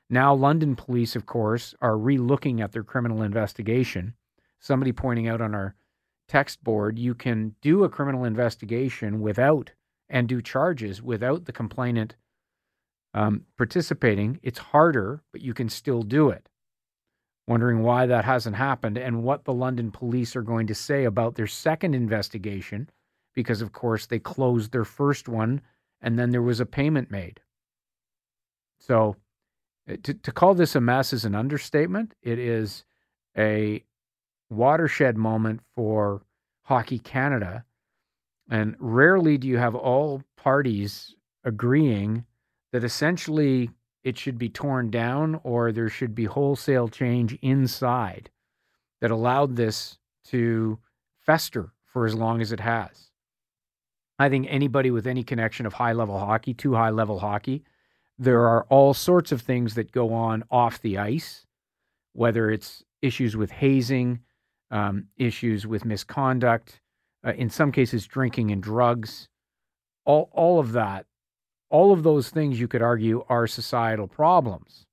[0.08, 4.14] Now, London police, of course, are re-looking at their criminal investigation.
[4.60, 5.74] Somebody pointing out on our
[6.28, 9.72] text board, you can do a criminal investigation without
[10.08, 12.14] and do charges without the complainant
[13.14, 14.38] um, participating.
[14.42, 16.48] It's harder, but you can still do it.
[17.50, 21.34] Wondering why that hasn't happened and what the London police are going to say about
[21.34, 22.88] their second investigation,
[23.34, 25.60] because of course they closed their first one
[26.00, 27.40] and then there was a payment made.
[28.78, 29.16] So
[29.90, 32.14] uh, to, to call this a mess is an understatement.
[32.22, 32.84] It is
[33.36, 33.82] a
[34.48, 36.22] watershed moment for
[36.62, 37.64] Hockey Canada.
[38.48, 42.24] And rarely do you have all parties agreeing
[42.72, 43.70] that essentially
[44.02, 48.30] it should be torn down or there should be wholesale change inside
[49.00, 50.78] that allowed this to
[51.18, 53.10] fester for as long as it has.
[54.18, 57.64] I think anybody with any connection of high level hockey to high level hockey,
[58.18, 61.46] there are all sorts of things that go on off the ice,
[62.12, 64.20] whether it's issues with hazing,
[64.70, 66.80] um, issues with misconduct,
[67.26, 69.28] uh, in some cases, drinking and drugs,
[70.04, 71.06] all, all of that
[71.70, 74.86] all of those things you could argue are societal problems.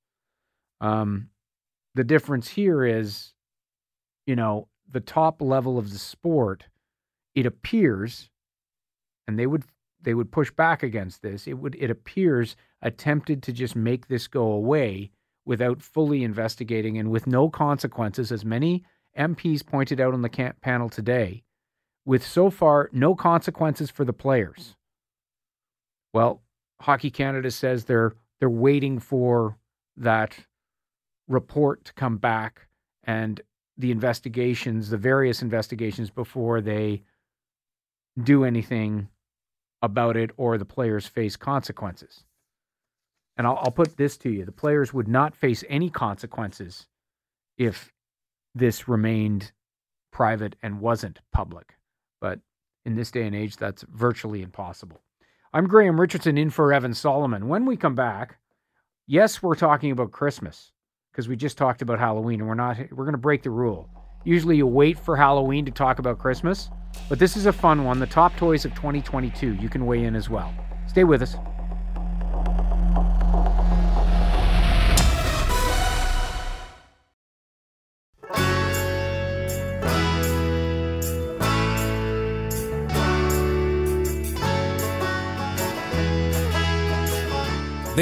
[0.79, 1.29] Um,
[1.95, 3.33] the difference here is,
[4.25, 6.65] you know, the top level of the sport,
[7.35, 8.29] it appears,
[9.27, 9.63] and they would
[9.99, 11.47] they would push back against this.
[11.47, 15.11] It would it appears attempted to just make this go away
[15.45, 18.83] without fully investigating and with no consequences, as many
[19.17, 21.43] MPs pointed out on the panel today,
[22.05, 24.75] with so far no consequences for the players.
[26.13, 26.43] Well,
[26.81, 29.57] Hockey Canada says they're they're waiting for
[29.97, 30.37] that
[31.27, 32.67] report to come back
[33.03, 33.41] and
[33.77, 37.03] the investigations, the various investigations before they
[38.21, 39.09] do anything
[39.81, 42.23] about it or the players face consequences.
[43.37, 46.87] And I'll, I'll, put this to you the players would not face any consequences
[47.57, 47.93] if
[48.55, 49.51] this remained
[50.11, 51.75] private and wasn't public.
[52.19, 52.39] But
[52.85, 55.01] in this day and age, that's virtually impossible.
[55.53, 57.47] I'm Graham Richardson in for Evan Solomon.
[57.47, 58.37] When we come back,
[59.07, 60.73] yes, we're talking about Christmas
[61.11, 63.89] because we just talked about Halloween and we're not we're going to break the rule.
[64.25, 66.69] Usually you wait for Halloween to talk about Christmas,
[67.07, 69.53] but this is a fun one, the top toys of 2022.
[69.53, 70.53] You can weigh in as well.
[70.85, 71.37] Stay with us.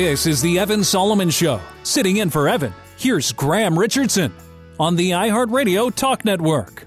[0.06, 1.60] This is the Evan Solomon Show.
[1.82, 4.32] Sitting in for Evan, here's Graham Richardson
[4.80, 6.86] on the iHeartRadio Talk Network.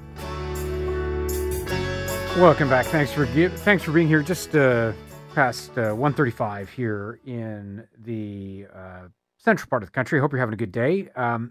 [2.37, 2.87] Welcome back.
[2.87, 4.23] Thanks for thanks for being here.
[4.23, 4.93] Just uh,
[5.35, 10.21] past uh, 1:35 here in the uh, central part of the country.
[10.21, 11.09] I hope you're having a good day.
[11.17, 11.51] Um,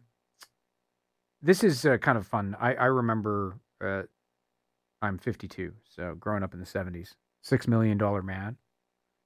[1.41, 2.55] this is uh, kind of fun.
[2.61, 4.03] I, I remember uh,
[5.01, 8.55] I'm 52, so growing up in the 70s, six million dollar man,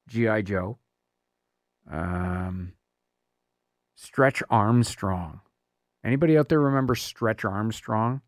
[0.08, 0.80] GI Joe.
[1.90, 2.74] Um,
[3.96, 5.42] Stretch Armstrong.
[6.04, 8.22] Anybody out there remember Stretch Armstrong?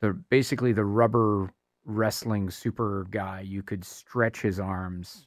[0.00, 1.52] The basically the rubber
[1.84, 3.40] wrestling super guy.
[3.40, 5.26] You could stretch his arms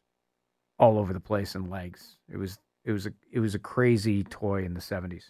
[0.80, 2.18] all over the place and legs.
[2.28, 5.26] It was it was a it was a crazy toy in the 70s.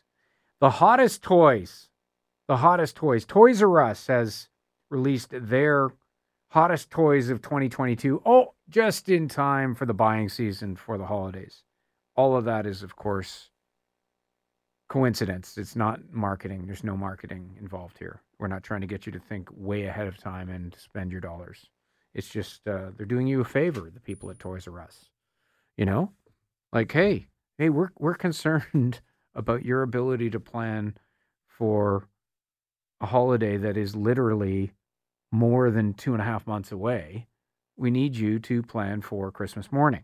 [0.62, 1.90] The hottest toys.
[2.48, 3.26] The hottest toys.
[3.26, 4.48] Toys R Us has
[4.90, 5.90] released their
[6.48, 8.22] hottest toys of 2022.
[8.26, 11.64] Oh, just in time for the buying season for the holidays
[12.18, 13.52] all of that is, of course,
[14.90, 15.58] coincidence.
[15.58, 16.66] It's not marketing.
[16.66, 18.22] There's no marketing involved here.
[18.40, 21.22] We're not trying to get you to think way ahead of time and spend your
[21.22, 21.68] dollars.
[22.14, 25.10] It's just uh, they're doing you a favor, the people at Toys R Us.
[25.78, 26.12] You know,
[26.74, 29.02] like hey, hey, we're we're concerned
[29.36, 30.98] about your ability to plan
[31.48, 32.08] for
[33.00, 34.72] a holiday that is literally
[35.32, 37.28] more than two and a half months away.
[37.76, 40.04] We need you to plan for Christmas morning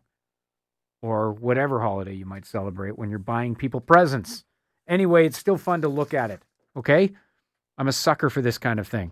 [1.04, 4.46] or whatever holiday you might celebrate when you're buying people presents.
[4.88, 6.42] Anyway, it's still fun to look at it.
[6.78, 7.12] Okay.
[7.78, 9.12] I'm a sucker for this kind of thing.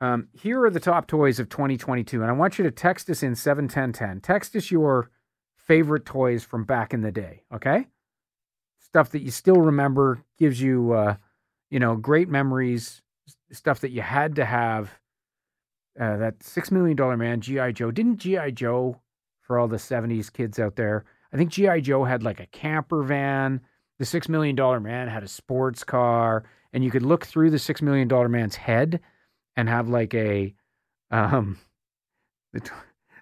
[0.00, 3.22] Um, here are the top toys of 2022, and I want you to text us
[3.22, 4.20] in 71010.
[4.20, 5.10] Text us your
[5.56, 7.86] favorite toys from back in the day, okay?
[8.78, 11.16] Stuff that you still remember, gives you, uh,
[11.70, 13.02] you know, great memories,
[13.52, 14.98] stuff that you had to have.
[15.98, 17.72] Uh, that $6 million man, G.I.
[17.72, 17.90] Joe.
[17.90, 18.50] Didn't G.I.
[18.50, 19.00] Joe,
[19.46, 21.80] for all the 70s kids out there, I think G.I.
[21.80, 23.60] Joe had like a camper van.
[23.98, 27.80] The $6 million man had a sports car, and you could look through the $6
[27.80, 29.00] million man's head
[29.56, 30.54] and have like a,
[31.10, 31.58] um,
[32.52, 32.60] the,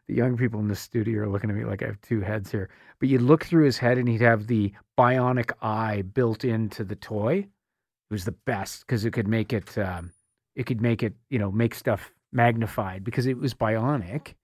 [0.09, 2.51] the young people in the studio are looking at me like I have two heads
[2.51, 2.71] here.
[2.99, 6.97] But you'd look through his head and he'd have the bionic eye built into the
[6.97, 7.39] toy.
[7.39, 10.13] It was the best because it could make it, um,
[10.57, 14.35] it could make it, you know, make stuff magnified because it was bionic.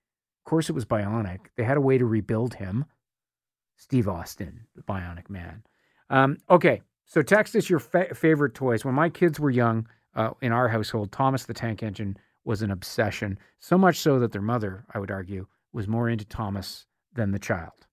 [0.40, 1.46] Of course, it was bionic.
[1.56, 2.84] They had a way to rebuild him.
[3.76, 5.62] Steve Austin, the bionic man.
[6.10, 8.84] Um, okay, so text us your fa- favorite toys.
[8.84, 12.70] When my kids were young, uh, in our household, Thomas the Tank Engine was an
[12.70, 17.30] obsession, so much so that their mother, I would argue, was more into Thomas than
[17.30, 17.86] the child.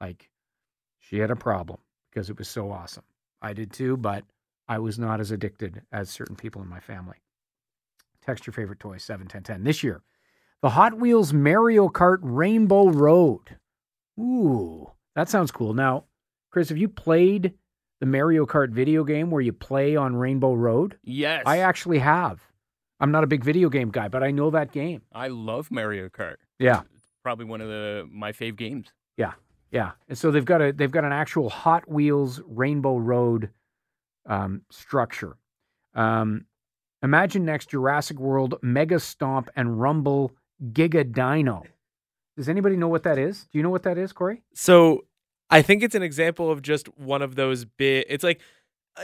[0.00, 0.30] Like,
[0.98, 1.80] she had a problem
[2.10, 3.04] because it was so awesome.
[3.42, 4.24] I did too, but
[4.68, 7.16] I was not as addicted as certain people in my family.
[8.24, 9.64] Text your favorite toy, 71010.
[9.64, 10.02] This year,
[10.62, 13.56] the Hot Wheels Mario Kart Rainbow Road.
[14.18, 15.72] Ooh, that sounds cool.
[15.72, 16.04] Now,
[16.50, 17.54] Chris, have you played
[18.00, 20.98] the Mario Kart video game where you play on Rainbow Road?
[21.02, 21.44] Yes.
[21.46, 22.40] I actually have.
[22.98, 25.02] I'm not a big video game guy, but I know that game.
[25.12, 26.36] I love Mario Kart.
[26.58, 26.82] Yeah.
[26.94, 28.88] It's probably one of the my fave games.
[29.16, 29.32] Yeah.
[29.70, 29.92] Yeah.
[30.08, 33.50] And so they've got a they've got an actual Hot Wheels Rainbow Road
[34.26, 35.38] um, structure.
[35.94, 36.44] Um,
[37.02, 40.32] imagine next Jurassic World Mega Stomp and Rumble
[40.62, 41.64] Giga Dino.
[42.36, 43.46] Does anybody know what that is?
[43.52, 44.42] Do you know what that is, Corey?
[44.54, 45.04] So
[45.50, 48.06] I think it's an example of just one of those big.
[48.08, 48.40] It's like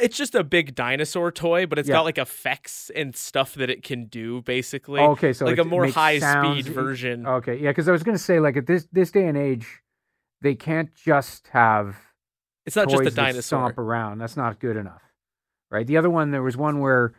[0.00, 1.96] it's just a big dinosaur toy, but it's yeah.
[1.96, 4.42] got like effects and stuff that it can do.
[4.42, 7.26] Basically, oh, okay, so like a more high sounds, speed version.
[7.26, 9.82] Okay, yeah, because I was going to say like at this this day and age,
[10.40, 11.96] they can't just have.
[12.64, 14.18] It's not just a dinosaur stomp around.
[14.18, 15.02] That's not good enough,
[15.70, 15.86] right?
[15.86, 17.14] The other one, there was one where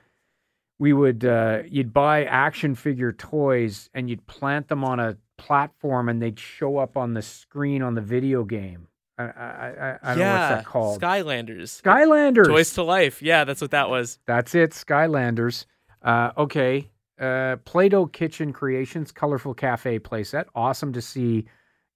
[0.79, 6.09] we would uh, you'd buy action figure toys and you'd plant them on a platform
[6.09, 8.87] and they'd show up on the screen on the video game
[9.19, 11.01] I, I, I don't yeah, know what's that called.
[11.01, 11.81] Skylanders.
[11.81, 12.47] Skylanders.
[12.47, 13.21] Toys to Life.
[13.21, 14.19] Yeah, that's what that was.
[14.27, 14.71] That's it.
[14.71, 15.65] Skylanders.
[16.03, 16.91] Uh, okay.
[17.19, 20.45] Uh, Play-Doh Kitchen Creations Colorful Cafe playset.
[20.53, 21.45] Awesome to see,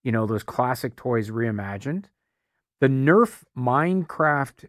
[0.03, 2.05] you know, those classic toys reimagined.
[2.79, 4.65] The Nerf Minecraft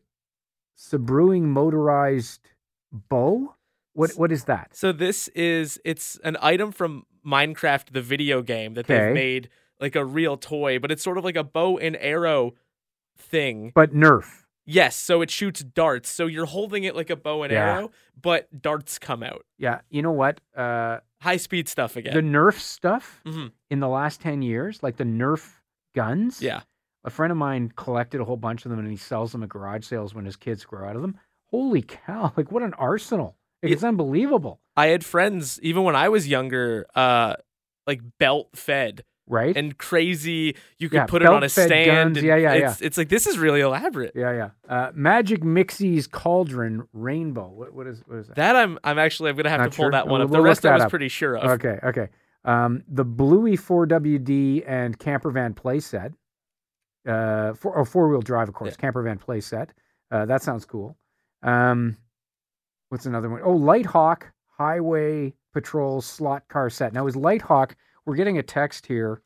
[0.78, 2.50] Sabrewing Motorized
[2.92, 3.54] Bow.
[3.94, 4.70] What what is that?
[4.74, 9.06] So this is it's an item from Minecraft, the video game that okay.
[9.06, 9.48] they've made
[9.80, 12.54] like a real toy, but it's sort of like a bow and arrow
[13.16, 13.72] thing.
[13.74, 14.44] But Nerf.
[14.64, 16.08] Yes, so it shoots darts.
[16.08, 17.74] So you're holding it like a bow and yeah.
[17.74, 17.90] arrow,
[18.20, 19.44] but darts come out.
[19.58, 20.40] Yeah, you know what?
[20.56, 22.14] Uh, High speed stuff again.
[22.14, 23.48] The Nerf stuff mm-hmm.
[23.70, 25.48] in the last 10 years, like the Nerf
[25.94, 26.42] guns.
[26.42, 26.62] Yeah.
[27.04, 29.48] A friend of mine collected a whole bunch of them and he sells them at
[29.48, 31.16] garage sales when his kids grow out of them.
[31.50, 33.36] Holy cow, like what an arsenal.
[33.62, 34.60] It's unbelievable.
[34.76, 37.36] I had friends, even when I was younger, uh,
[37.86, 39.56] like belt fed right?
[39.56, 40.56] And crazy.
[40.78, 42.16] You could yeah, put it on a stand.
[42.16, 42.86] yeah, yeah, it's, yeah.
[42.86, 44.12] It's like this is really elaborate.
[44.14, 44.50] Yeah, yeah.
[44.68, 47.48] Uh, Magic Mixie's Cauldron Rainbow.
[47.48, 48.36] What, what is what is that?
[48.36, 49.90] That I'm I'm actually I'm gonna have Not to pull sure?
[49.92, 50.30] that one we'll, up.
[50.30, 50.90] The we'll rest I was up.
[50.90, 51.50] pretty sure of.
[51.52, 52.08] Okay, okay.
[52.44, 56.12] Um, the Bluey 4WD and camper van playset.
[57.06, 58.72] Uh, for oh, four wheel drive, of course.
[58.72, 58.80] Yeah.
[58.80, 59.70] Camper van playset.
[60.10, 60.96] Uh, that sounds cool.
[61.42, 61.96] Um,
[62.92, 63.40] what's another one?
[63.42, 66.92] Oh, Light Hawk Highway Patrol slot car set.
[66.92, 67.74] Now is Light Hawk
[68.04, 69.22] we're getting a text here,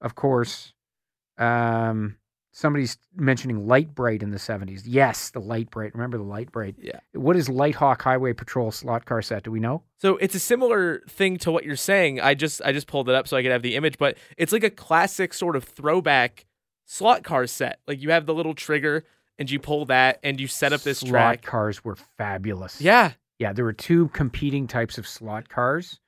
[0.00, 0.72] of course.
[1.38, 2.16] Um,
[2.52, 4.82] somebody's mentioning Lite-Brite in the 70s.
[4.84, 5.94] Yes, the Lite-Brite.
[5.94, 6.76] Remember the Lite-Brite?
[6.80, 7.00] Yeah.
[7.14, 9.42] What is Light Hawk Highway Patrol slot car set?
[9.42, 9.82] Do we know?
[9.98, 12.20] So it's a similar thing to what you're saying.
[12.20, 14.52] I just I just pulled it up so I could have the image, but it's
[14.52, 16.46] like a classic sort of throwback
[16.84, 17.80] slot car set.
[17.86, 19.04] Like you have the little trigger
[19.42, 21.42] and you pull that and you set up this slot track.
[21.42, 22.80] cars were fabulous.
[22.80, 23.14] Yeah.
[23.40, 25.98] Yeah, there were two competing types of slot cars.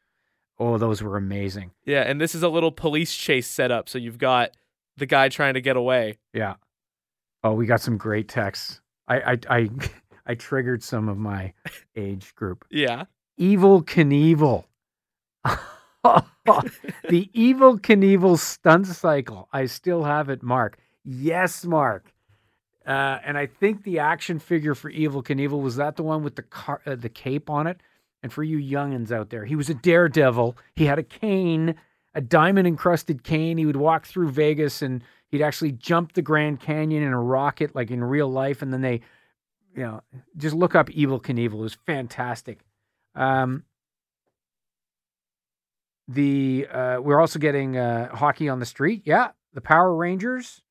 [0.57, 1.73] Oh, those were amazing.
[1.85, 3.89] Yeah, and this is a little police chase setup.
[3.89, 4.57] So you've got
[4.97, 6.19] the guy trying to get away.
[6.33, 6.55] Yeah.
[7.43, 8.81] Oh, we got some great texts.
[9.09, 9.71] I I I,
[10.27, 11.55] I triggered some of my
[11.97, 12.65] age group.
[12.71, 13.07] Yeah.
[13.41, 14.63] Evel Knievel.
[17.09, 19.49] the Evel Knievel stunt cycle.
[19.53, 20.79] I still have it, Mark.
[21.05, 22.14] Yes, Mark.
[22.87, 26.37] Uh, and I think the action figure for Evel Knievel was that the one with
[26.37, 27.81] the car, uh, the cape on it.
[28.23, 30.57] And for you youngins out there, he was a daredevil.
[30.77, 31.75] He had a cane,
[32.15, 33.59] a diamond encrusted cane.
[33.59, 37.75] He would walk through Vegas and he'd actually jump the Grand Canyon in a rocket,
[37.75, 38.63] like in real life.
[38.63, 39.01] And then they,
[39.75, 40.03] you know,
[40.37, 41.55] just look up Evel Knievel.
[41.55, 42.61] It was fantastic.
[43.15, 43.65] Um,
[46.09, 49.03] the uh, we're also getting uh, hockey on the street.
[49.05, 50.63] Yeah, the Power Rangers.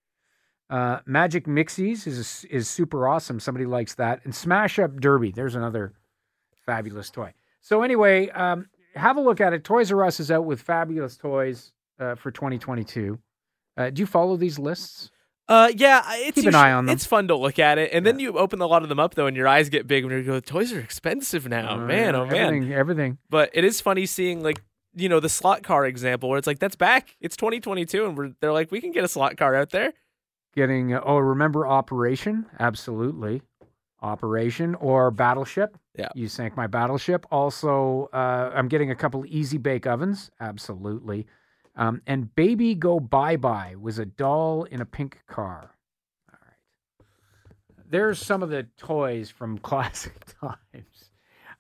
[0.70, 3.40] Uh, Magic Mixies is is super awesome.
[3.40, 4.22] Somebody likes that.
[4.24, 5.32] And Smash Up Derby.
[5.32, 5.94] There's another
[6.66, 7.34] fabulous toy.
[7.62, 9.64] So anyway, um, have a look at it.
[9.64, 13.20] Toys R Us is out with fabulous toys uh, for 2022.
[13.76, 15.12] Uh, do you follow these lists?
[15.50, 16.94] Uh, yeah, it's keep an eye on them.
[16.94, 18.12] It's fun to look at it, and yeah.
[18.12, 20.14] then you open a lot of them up though, and your eyes get big when
[20.14, 23.82] you go, "Toys are expensive now, uh, man, oh everything, man, everything." But it is
[23.82, 24.62] funny seeing like
[24.96, 27.18] you know the slot car example where it's like that's back.
[27.20, 29.92] It's 2022, and we're they're like we can get a slot car out there.
[30.56, 32.46] Getting oh, remember Operation?
[32.60, 33.42] Absolutely,
[34.02, 35.78] Operation or Battleship.
[35.98, 37.26] Yeah, you sank my battleship.
[37.32, 40.32] Also, uh, I'm getting a couple easy bake ovens.
[40.40, 41.28] Absolutely.
[41.76, 45.76] Um, and Baby Go Bye Bye was a doll in a pink car.
[46.32, 47.08] All right.
[47.90, 51.12] There's some of the toys from classic times.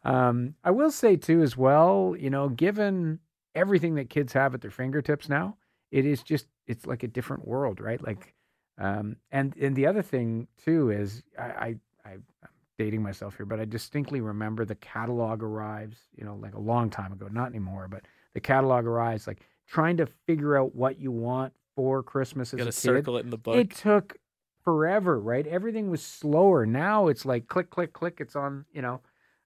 [0.04, 3.20] Um, I will say, too, as well, you know, given
[3.56, 5.58] everything that kids have at their fingertips now,
[5.92, 8.04] it is just, it's like a different world, right?
[8.04, 8.36] Like,
[8.84, 11.76] um, and, and the other thing, too, is I, I,
[12.06, 16.54] I, I'm dating myself here, but I distinctly remember the catalog arrives, you know, like
[16.54, 18.02] a long time ago, not anymore, but
[18.34, 22.64] the catalog arrives like, trying to figure out what you want for Christmas as you
[22.64, 22.74] a kid.
[22.74, 23.56] circle it in the book.
[23.56, 24.18] It took
[24.64, 25.46] forever, right?
[25.48, 26.66] Everything was slower.
[26.66, 28.18] Now it's like click, click, click.
[28.20, 28.66] It's on.
[28.74, 29.02] You know,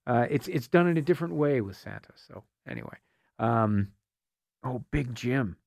[0.06, 2.12] uh, it's it's done in a different way with Santa.
[2.16, 2.98] So anyway,
[3.40, 3.90] um,
[4.64, 5.58] oh, Big Jim.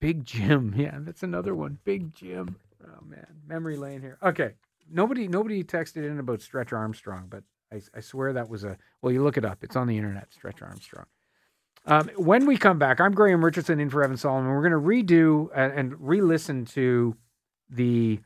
[0.00, 1.78] Big Jim, yeah, that's another one.
[1.84, 2.56] Big Jim.
[2.84, 4.18] Oh man, memory lane here.
[4.22, 4.52] Okay,
[4.90, 7.42] nobody nobody texted in about Stretch Armstrong, but
[7.72, 9.12] I, I swear that was a well.
[9.12, 10.32] You look it up; it's on the internet.
[10.32, 11.06] Stretch Armstrong.
[11.86, 14.50] Um, when we come back, I'm Graham Richardson in for Evan Solomon.
[14.50, 17.16] We're going to redo and, and re-listen to
[17.70, 18.20] the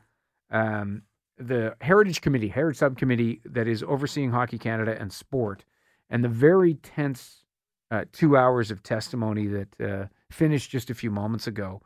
[0.51, 1.03] um,
[1.37, 5.65] the Heritage Committee, Heritage Subcommittee that is overseeing Hockey Canada and sport,
[6.09, 7.43] and the very tense
[7.89, 11.81] uh, two hours of testimony that uh, finished just a few moments ago,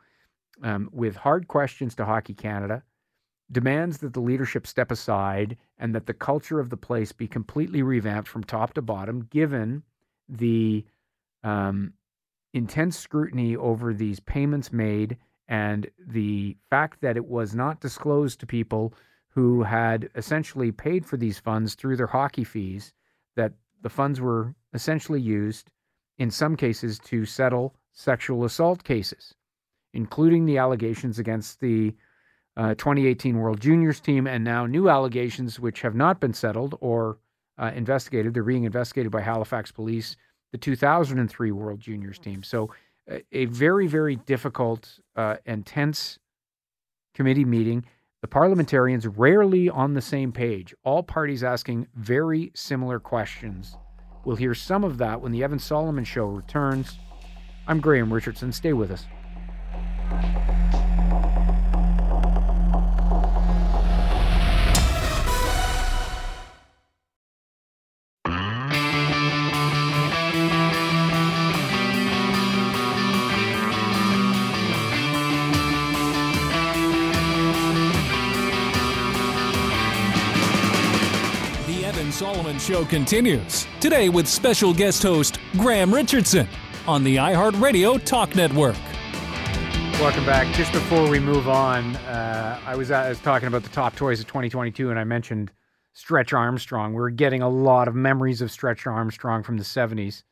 [0.62, 2.82] um, with hard questions to Hockey Canada,
[3.50, 7.82] demands that the leadership step aside and that the culture of the place be completely
[7.82, 9.82] revamped from top to bottom, given
[10.28, 10.84] the
[11.44, 11.92] um,
[12.52, 15.16] intense scrutiny over these payments made
[15.48, 18.92] and the fact that it was not disclosed to people
[19.30, 22.92] who had essentially paid for these funds through their hockey fees,
[23.36, 25.70] that the funds were essentially used
[26.18, 29.34] in some cases to settle sexual assault cases,
[29.92, 31.92] including the allegations against the
[32.56, 37.18] uh, 2018 World Juniors team and now new allegations which have not been settled or
[37.58, 38.34] uh, investigated.
[38.34, 40.16] They're being investigated by Halifax police
[40.52, 42.42] the 2003 World Juniors team.
[42.44, 42.70] So
[43.32, 46.18] a, very, very difficult uh, and tense
[47.14, 47.84] committee meeting.
[48.22, 53.76] The parliamentarians rarely on the same page, all parties asking very similar questions.
[54.24, 56.98] We'll hear some of that when the Evan Solomon Show returns.
[57.68, 58.50] I'm Graham Richardson.
[58.50, 59.04] Stay with us.
[81.66, 86.48] The Evan Solomon Show continues today with special guest host Graham Richardson
[86.88, 88.74] on the iHeartRadio Talk Network.
[90.00, 90.52] Welcome back.
[90.54, 94.20] Just before we move on, uh, I was I was talking about the top toys
[94.20, 95.52] of 2022, and I mentioned
[95.92, 96.94] Stretch Armstrong.
[96.94, 100.22] We're getting a lot of memories of Stretch Armstrong from the 70s.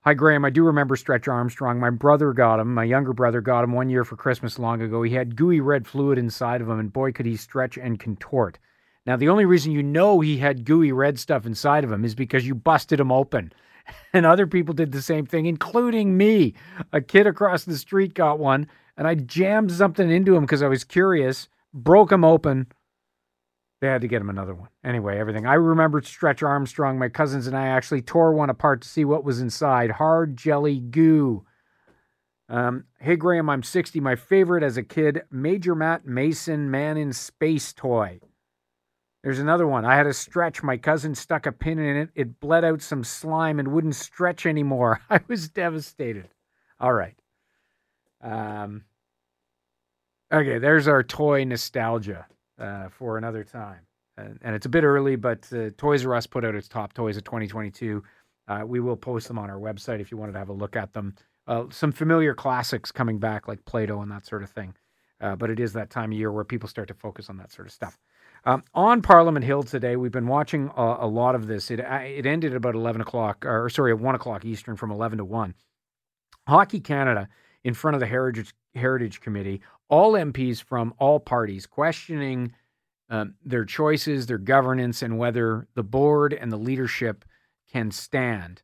[0.00, 0.46] Hi, Graham.
[0.46, 1.78] I do remember Stretch Armstrong.
[1.78, 2.72] My brother got him.
[2.72, 5.02] My younger brother got him one year for Christmas long ago.
[5.02, 8.58] He had gooey red fluid inside of him, and boy, could he stretch and contort.
[9.04, 12.14] Now, the only reason you know he had gooey red stuff inside of him is
[12.14, 13.52] because you busted him open.
[14.12, 16.54] And other people did the same thing, including me.
[16.92, 20.68] A kid across the street got one, and I jammed something into him because I
[20.68, 22.66] was curious, broke him open.
[23.80, 24.70] They had to get him another one.
[24.82, 25.46] Anyway, everything.
[25.46, 26.98] I remembered Stretch Armstrong.
[26.98, 30.80] My cousins and I actually tore one apart to see what was inside hard jelly
[30.80, 31.44] goo.
[32.48, 34.00] Um, hey, Graham, I'm 60.
[34.00, 38.20] My favorite as a kid, Major Matt Mason Man in Space toy.
[39.26, 39.84] There's another one.
[39.84, 40.62] I had a stretch.
[40.62, 42.10] My cousin stuck a pin in it.
[42.14, 45.00] It bled out some slime and wouldn't stretch anymore.
[45.10, 46.28] I was devastated.
[46.78, 47.16] All right.
[48.22, 48.84] Um,
[50.32, 52.24] okay, there's our toy nostalgia
[52.60, 53.80] uh, for another time.
[54.16, 56.92] And, and, it's a bit early, but uh, Toys R Us put out its top
[56.92, 58.04] toys of 2022.
[58.46, 60.76] Uh, we will post them on our website if you wanted to have a look
[60.76, 61.16] at them.
[61.48, 64.72] Uh, some familiar classics coming back, like Play Doh and that sort of thing.
[65.20, 67.50] Uh, but it is that time of year where people start to focus on that
[67.50, 67.98] sort of stuff.
[68.46, 71.68] Um, on Parliament Hill today, we've been watching a, a lot of this.
[71.68, 75.18] It it ended at about 11 o'clock, or sorry, at 1 o'clock Eastern from 11
[75.18, 75.52] to 1.
[76.46, 77.28] Hockey Canada
[77.64, 82.52] in front of the Heritage, Heritage Committee, all MPs from all parties questioning
[83.10, 87.24] um, their choices, their governance, and whether the board and the leadership
[87.72, 88.62] can stand,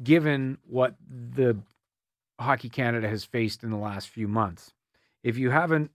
[0.00, 1.58] given what the
[2.38, 4.72] Hockey Canada has faced in the last few months.
[5.24, 5.90] If you haven't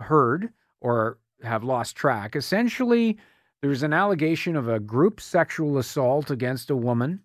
[0.00, 3.18] heard or have lost track, essentially,
[3.62, 7.20] there's an allegation of a group sexual assault against a woman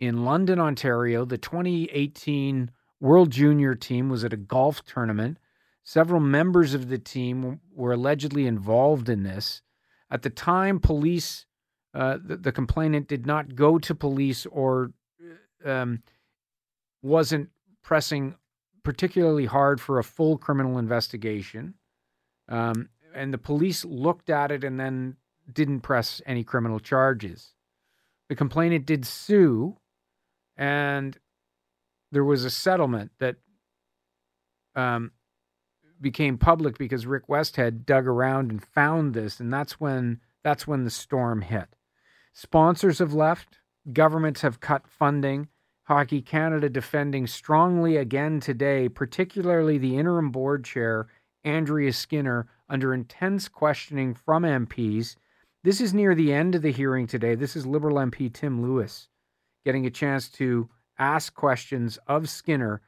[0.00, 1.24] in London, Ontario.
[1.24, 2.70] The 2018
[3.00, 5.38] World Junior team was at a golf tournament.
[5.84, 9.62] Several members of the team were allegedly involved in this.
[10.10, 11.46] At the time, police,
[11.94, 14.92] uh, the, the, complainant did not go to police or
[15.64, 16.02] um,
[17.02, 17.50] wasn't
[17.82, 18.34] pressing
[18.82, 21.74] particularly hard for a full criminal investigation.
[22.48, 25.16] Um, and the police looked at it and then
[25.52, 27.54] didn't press any criminal charges.
[28.28, 29.76] The complainant did sue,
[30.56, 31.16] and
[32.12, 33.36] there was a settlement that
[34.74, 35.12] um,
[36.00, 40.84] became public because Rick Westhead dug around and found this, and that's when that's when
[40.84, 41.68] the storm hit.
[42.32, 43.58] Sponsors have left,
[43.92, 45.48] governments have cut funding,
[45.84, 51.06] Hockey Canada defending strongly again today, particularly the interim board chair,
[51.44, 55.16] Andrea Skinner, under intense questioning from MPs.
[55.64, 57.34] This is near the end of the hearing today.
[57.34, 59.08] This is Liberal MP Tim Louis
[59.66, 62.80] getting a chance to ask questions of Skinner,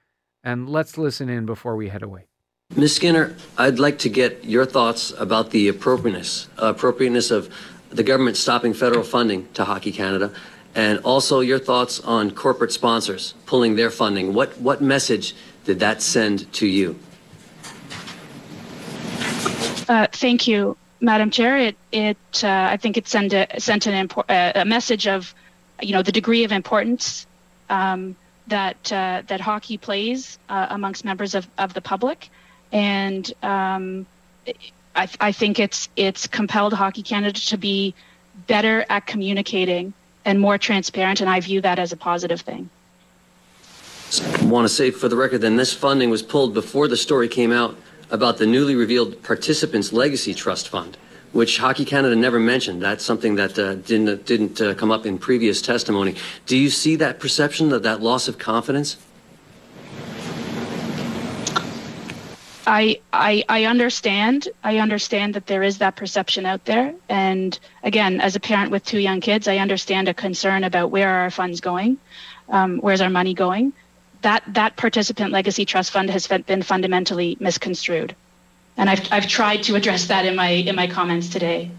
[0.44, 2.28] and let's listen in before we head away.
[2.76, 2.94] Ms.
[2.94, 7.52] Skinner, I'd like to get your thoughts about the appropriateness, appropriateness of
[7.90, 10.32] the government stopping federal funding to Hockey Canada
[10.74, 14.34] and also your thoughts on corporate sponsors pulling their funding.
[14.34, 15.34] What, what message
[15.64, 16.96] did that send to you?
[19.88, 21.56] Uh, thank you, Madam Chair.
[21.58, 25.34] It, it uh, I think it sent a, sent an impor- uh, a message of,
[25.80, 27.26] you know, the degree of importance
[27.70, 28.14] um,
[28.48, 32.28] that uh, that hockey plays uh, amongst members of, of the public,
[32.70, 34.06] and um,
[34.94, 37.94] I, I think it's it's compelled Hockey Canada to be
[38.46, 39.94] better at communicating
[40.24, 42.68] and more transparent, and I view that as a positive thing.
[44.40, 47.28] I want to say for the record, then this funding was pulled before the story
[47.28, 47.76] came out
[48.10, 50.96] about the newly revealed Participants Legacy Trust Fund,
[51.32, 52.82] which Hockey Canada never mentioned.
[52.82, 56.16] That's something that uh, didn't didn't uh, come up in previous testimony.
[56.46, 58.96] Do you see that perception of that loss of confidence?
[62.66, 64.48] I, I I understand.
[64.62, 66.94] I understand that there is that perception out there.
[67.08, 71.08] And again, as a parent with two young kids, I understand a concern about where
[71.08, 71.96] are our funds going,
[72.50, 73.72] um, where's our money going.
[74.22, 78.14] That that participant legacy trust fund has been fundamentally misconstrued,
[78.76, 81.70] and I've I've tried to address that in my in my comments today.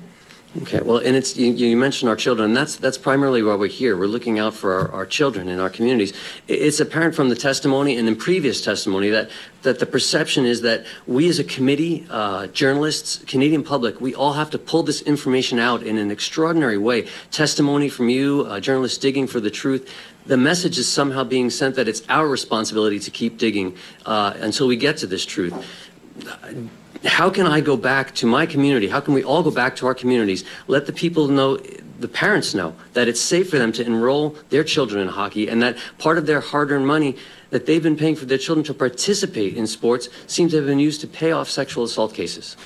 [0.63, 3.95] Okay, well, and it's you, you, mentioned our children, that's that's primarily why we're here.
[3.95, 6.11] We're looking out for our, our children in our communities.
[6.47, 9.29] It's apparent from the testimony and in previous testimony that
[9.61, 14.33] that the perception is that we as a committee, uh, journalists, Canadian public, we all
[14.33, 17.07] have to pull this information out in an extraordinary way.
[17.29, 19.93] Testimony from you, uh, journalists digging for the truth.
[20.29, 23.75] The message is somehow being sent that it's our responsibility to keep digging
[24.05, 25.55] uh, until we get to this truth
[27.05, 28.87] how can I go back to my community?
[28.87, 30.43] How can we all go back to our communities?
[30.67, 31.57] Let the people know,
[31.99, 35.61] the parents know, that it's safe for them to enroll their children in hockey and
[35.61, 37.15] that part of their hard earned money
[37.51, 40.79] that they've been paying for their children to participate in sports seems to have been
[40.79, 42.57] used to pay off sexual assault cases.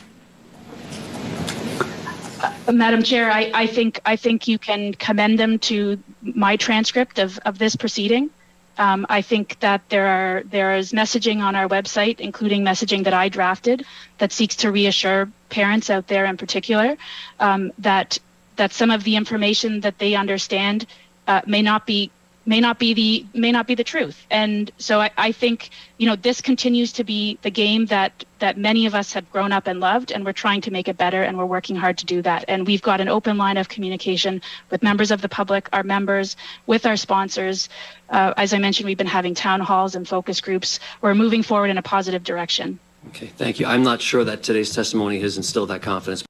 [2.72, 7.38] Madam Chair, I, I, think I think you can commend them to my transcript of,
[7.40, 8.30] of this proceeding.
[8.78, 13.14] Um, I think that there are there is messaging on our website, including messaging that
[13.14, 13.86] I drafted,
[14.18, 16.98] that seeks to reassure parents out there in particular
[17.40, 18.18] um, that
[18.56, 20.88] that some of the information that they understand
[21.28, 22.12] uh, may not be
[22.46, 24.26] may not be the may not be the truth.
[24.30, 28.58] And so I, I think you know this continues to be the game that that
[28.58, 31.24] many of us have grown up and loved and we're trying to make it better
[31.24, 32.46] and we're working hard to do that.
[32.48, 36.36] And we've got an open line of communication with members of the public our members
[36.66, 37.70] with our sponsors.
[38.10, 40.80] Uh, as i mentioned we've been having town halls and focus groups.
[41.02, 42.80] We're moving forward in a positive direction.
[43.10, 43.66] Okay thank you.
[43.66, 46.24] I'm not sure that today's testimony has instilled that confidence.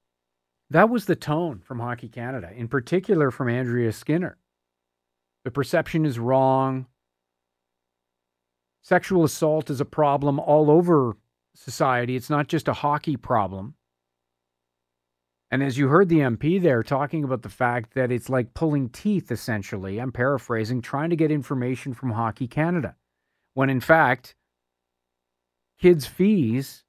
[0.70, 4.38] That was the tone from Hockey Canada, in particular from Andrea Skinner.
[5.44, 6.86] The perception is wrong.
[8.82, 11.16] Sexual assault is a problem all over
[11.54, 12.16] society.
[12.16, 13.74] It's not just a hockey problem.
[15.50, 18.88] And as you heard the MP there talking about the fact that it's like pulling
[18.88, 22.96] teeth, essentially, I'm paraphrasing, trying to get information from Hockey Canada,
[23.52, 24.34] when in fact,
[25.80, 26.82] kids' fees,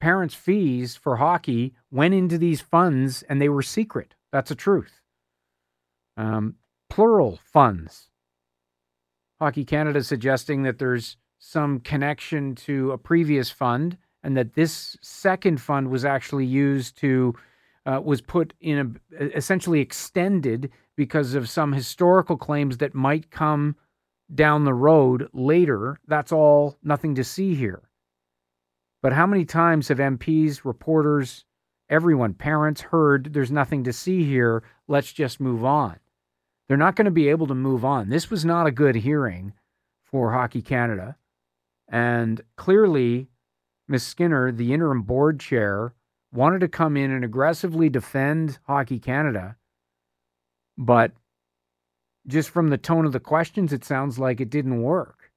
[0.00, 4.14] parents' fees for hockey went into these funds and they were secret.
[4.32, 5.00] That's a truth.
[6.16, 6.54] Um,
[6.94, 8.08] plural funds.
[9.40, 15.60] Hockey Canada suggesting that there's some connection to a previous fund and that this second
[15.60, 17.34] fund was actually used to
[17.84, 23.74] uh, was put in a essentially extended because of some historical claims that might come
[24.32, 25.98] down the road later.
[26.06, 27.82] That's all nothing to see here.
[29.02, 31.44] But how many times have MPs, reporters,
[31.90, 35.98] everyone, parents heard there's nothing to see here, let's just move on?
[36.68, 38.08] They're not going to be able to move on.
[38.08, 39.52] This was not a good hearing
[40.04, 41.16] for Hockey Canada.
[41.88, 43.28] And clearly,
[43.88, 44.04] Ms.
[44.04, 45.94] Skinner, the interim board chair,
[46.32, 49.56] wanted to come in and aggressively defend Hockey Canada.
[50.76, 51.12] But
[52.26, 55.30] just from the tone of the questions, it sounds like it didn't work.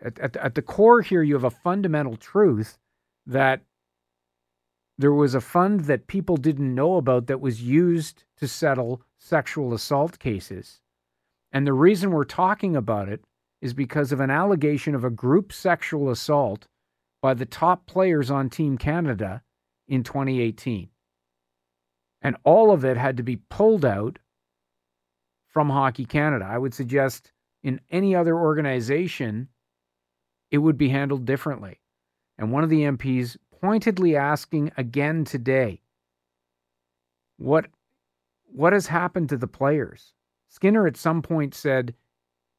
[0.00, 2.78] At, at, at the core here, you have a fundamental truth
[3.26, 3.62] that
[4.98, 9.72] there was a fund that people didn't know about that was used to settle sexual
[9.72, 10.80] assault cases.
[11.52, 13.24] And the reason we're talking about it
[13.62, 16.66] is because of an allegation of a group sexual assault
[17.22, 19.42] by the top players on Team Canada
[19.86, 20.88] in 2018.
[22.20, 24.18] And all of it had to be pulled out
[25.48, 26.44] from Hockey Canada.
[26.44, 29.48] I would suggest in any other organization,
[30.50, 31.80] it would be handled differently.
[32.36, 35.80] And one of the MPs pointedly asking again today
[37.36, 37.66] what
[38.46, 40.14] what has happened to the players?
[40.48, 41.94] Skinner at some point said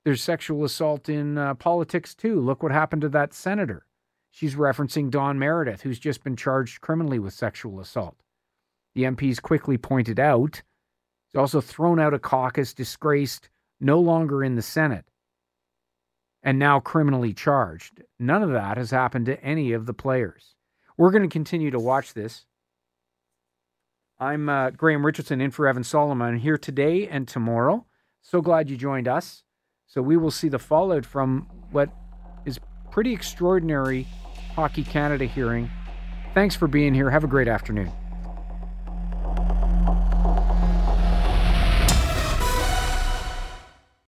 [0.06, 2.40] there's sexual assault in uh, politics too.
[2.40, 3.86] Look what happened to that senator.
[4.32, 8.16] She's referencing Don Meredith, who's just been charged criminally with sexual assault.
[8.94, 10.62] The MPs quickly pointed out
[11.28, 13.50] he's also thrown out a caucus, disgraced,
[13.80, 15.06] no longer in the Senate,
[16.44, 18.04] and now criminally charged.
[18.20, 20.56] None of that has happened to any of the players.
[21.00, 22.46] We're going to continue to watch this.
[24.20, 27.86] I'm uh, Graham Richardson in for Evan Solomon here today and tomorrow.
[28.22, 29.44] So glad you joined us.
[29.88, 31.90] So we will see the fallout from what
[32.46, 32.60] is
[32.92, 34.08] pretty extraordinary
[34.58, 35.70] Hockey Canada hearing.
[36.34, 37.10] Thanks for being here.
[37.10, 37.90] Have a great afternoon.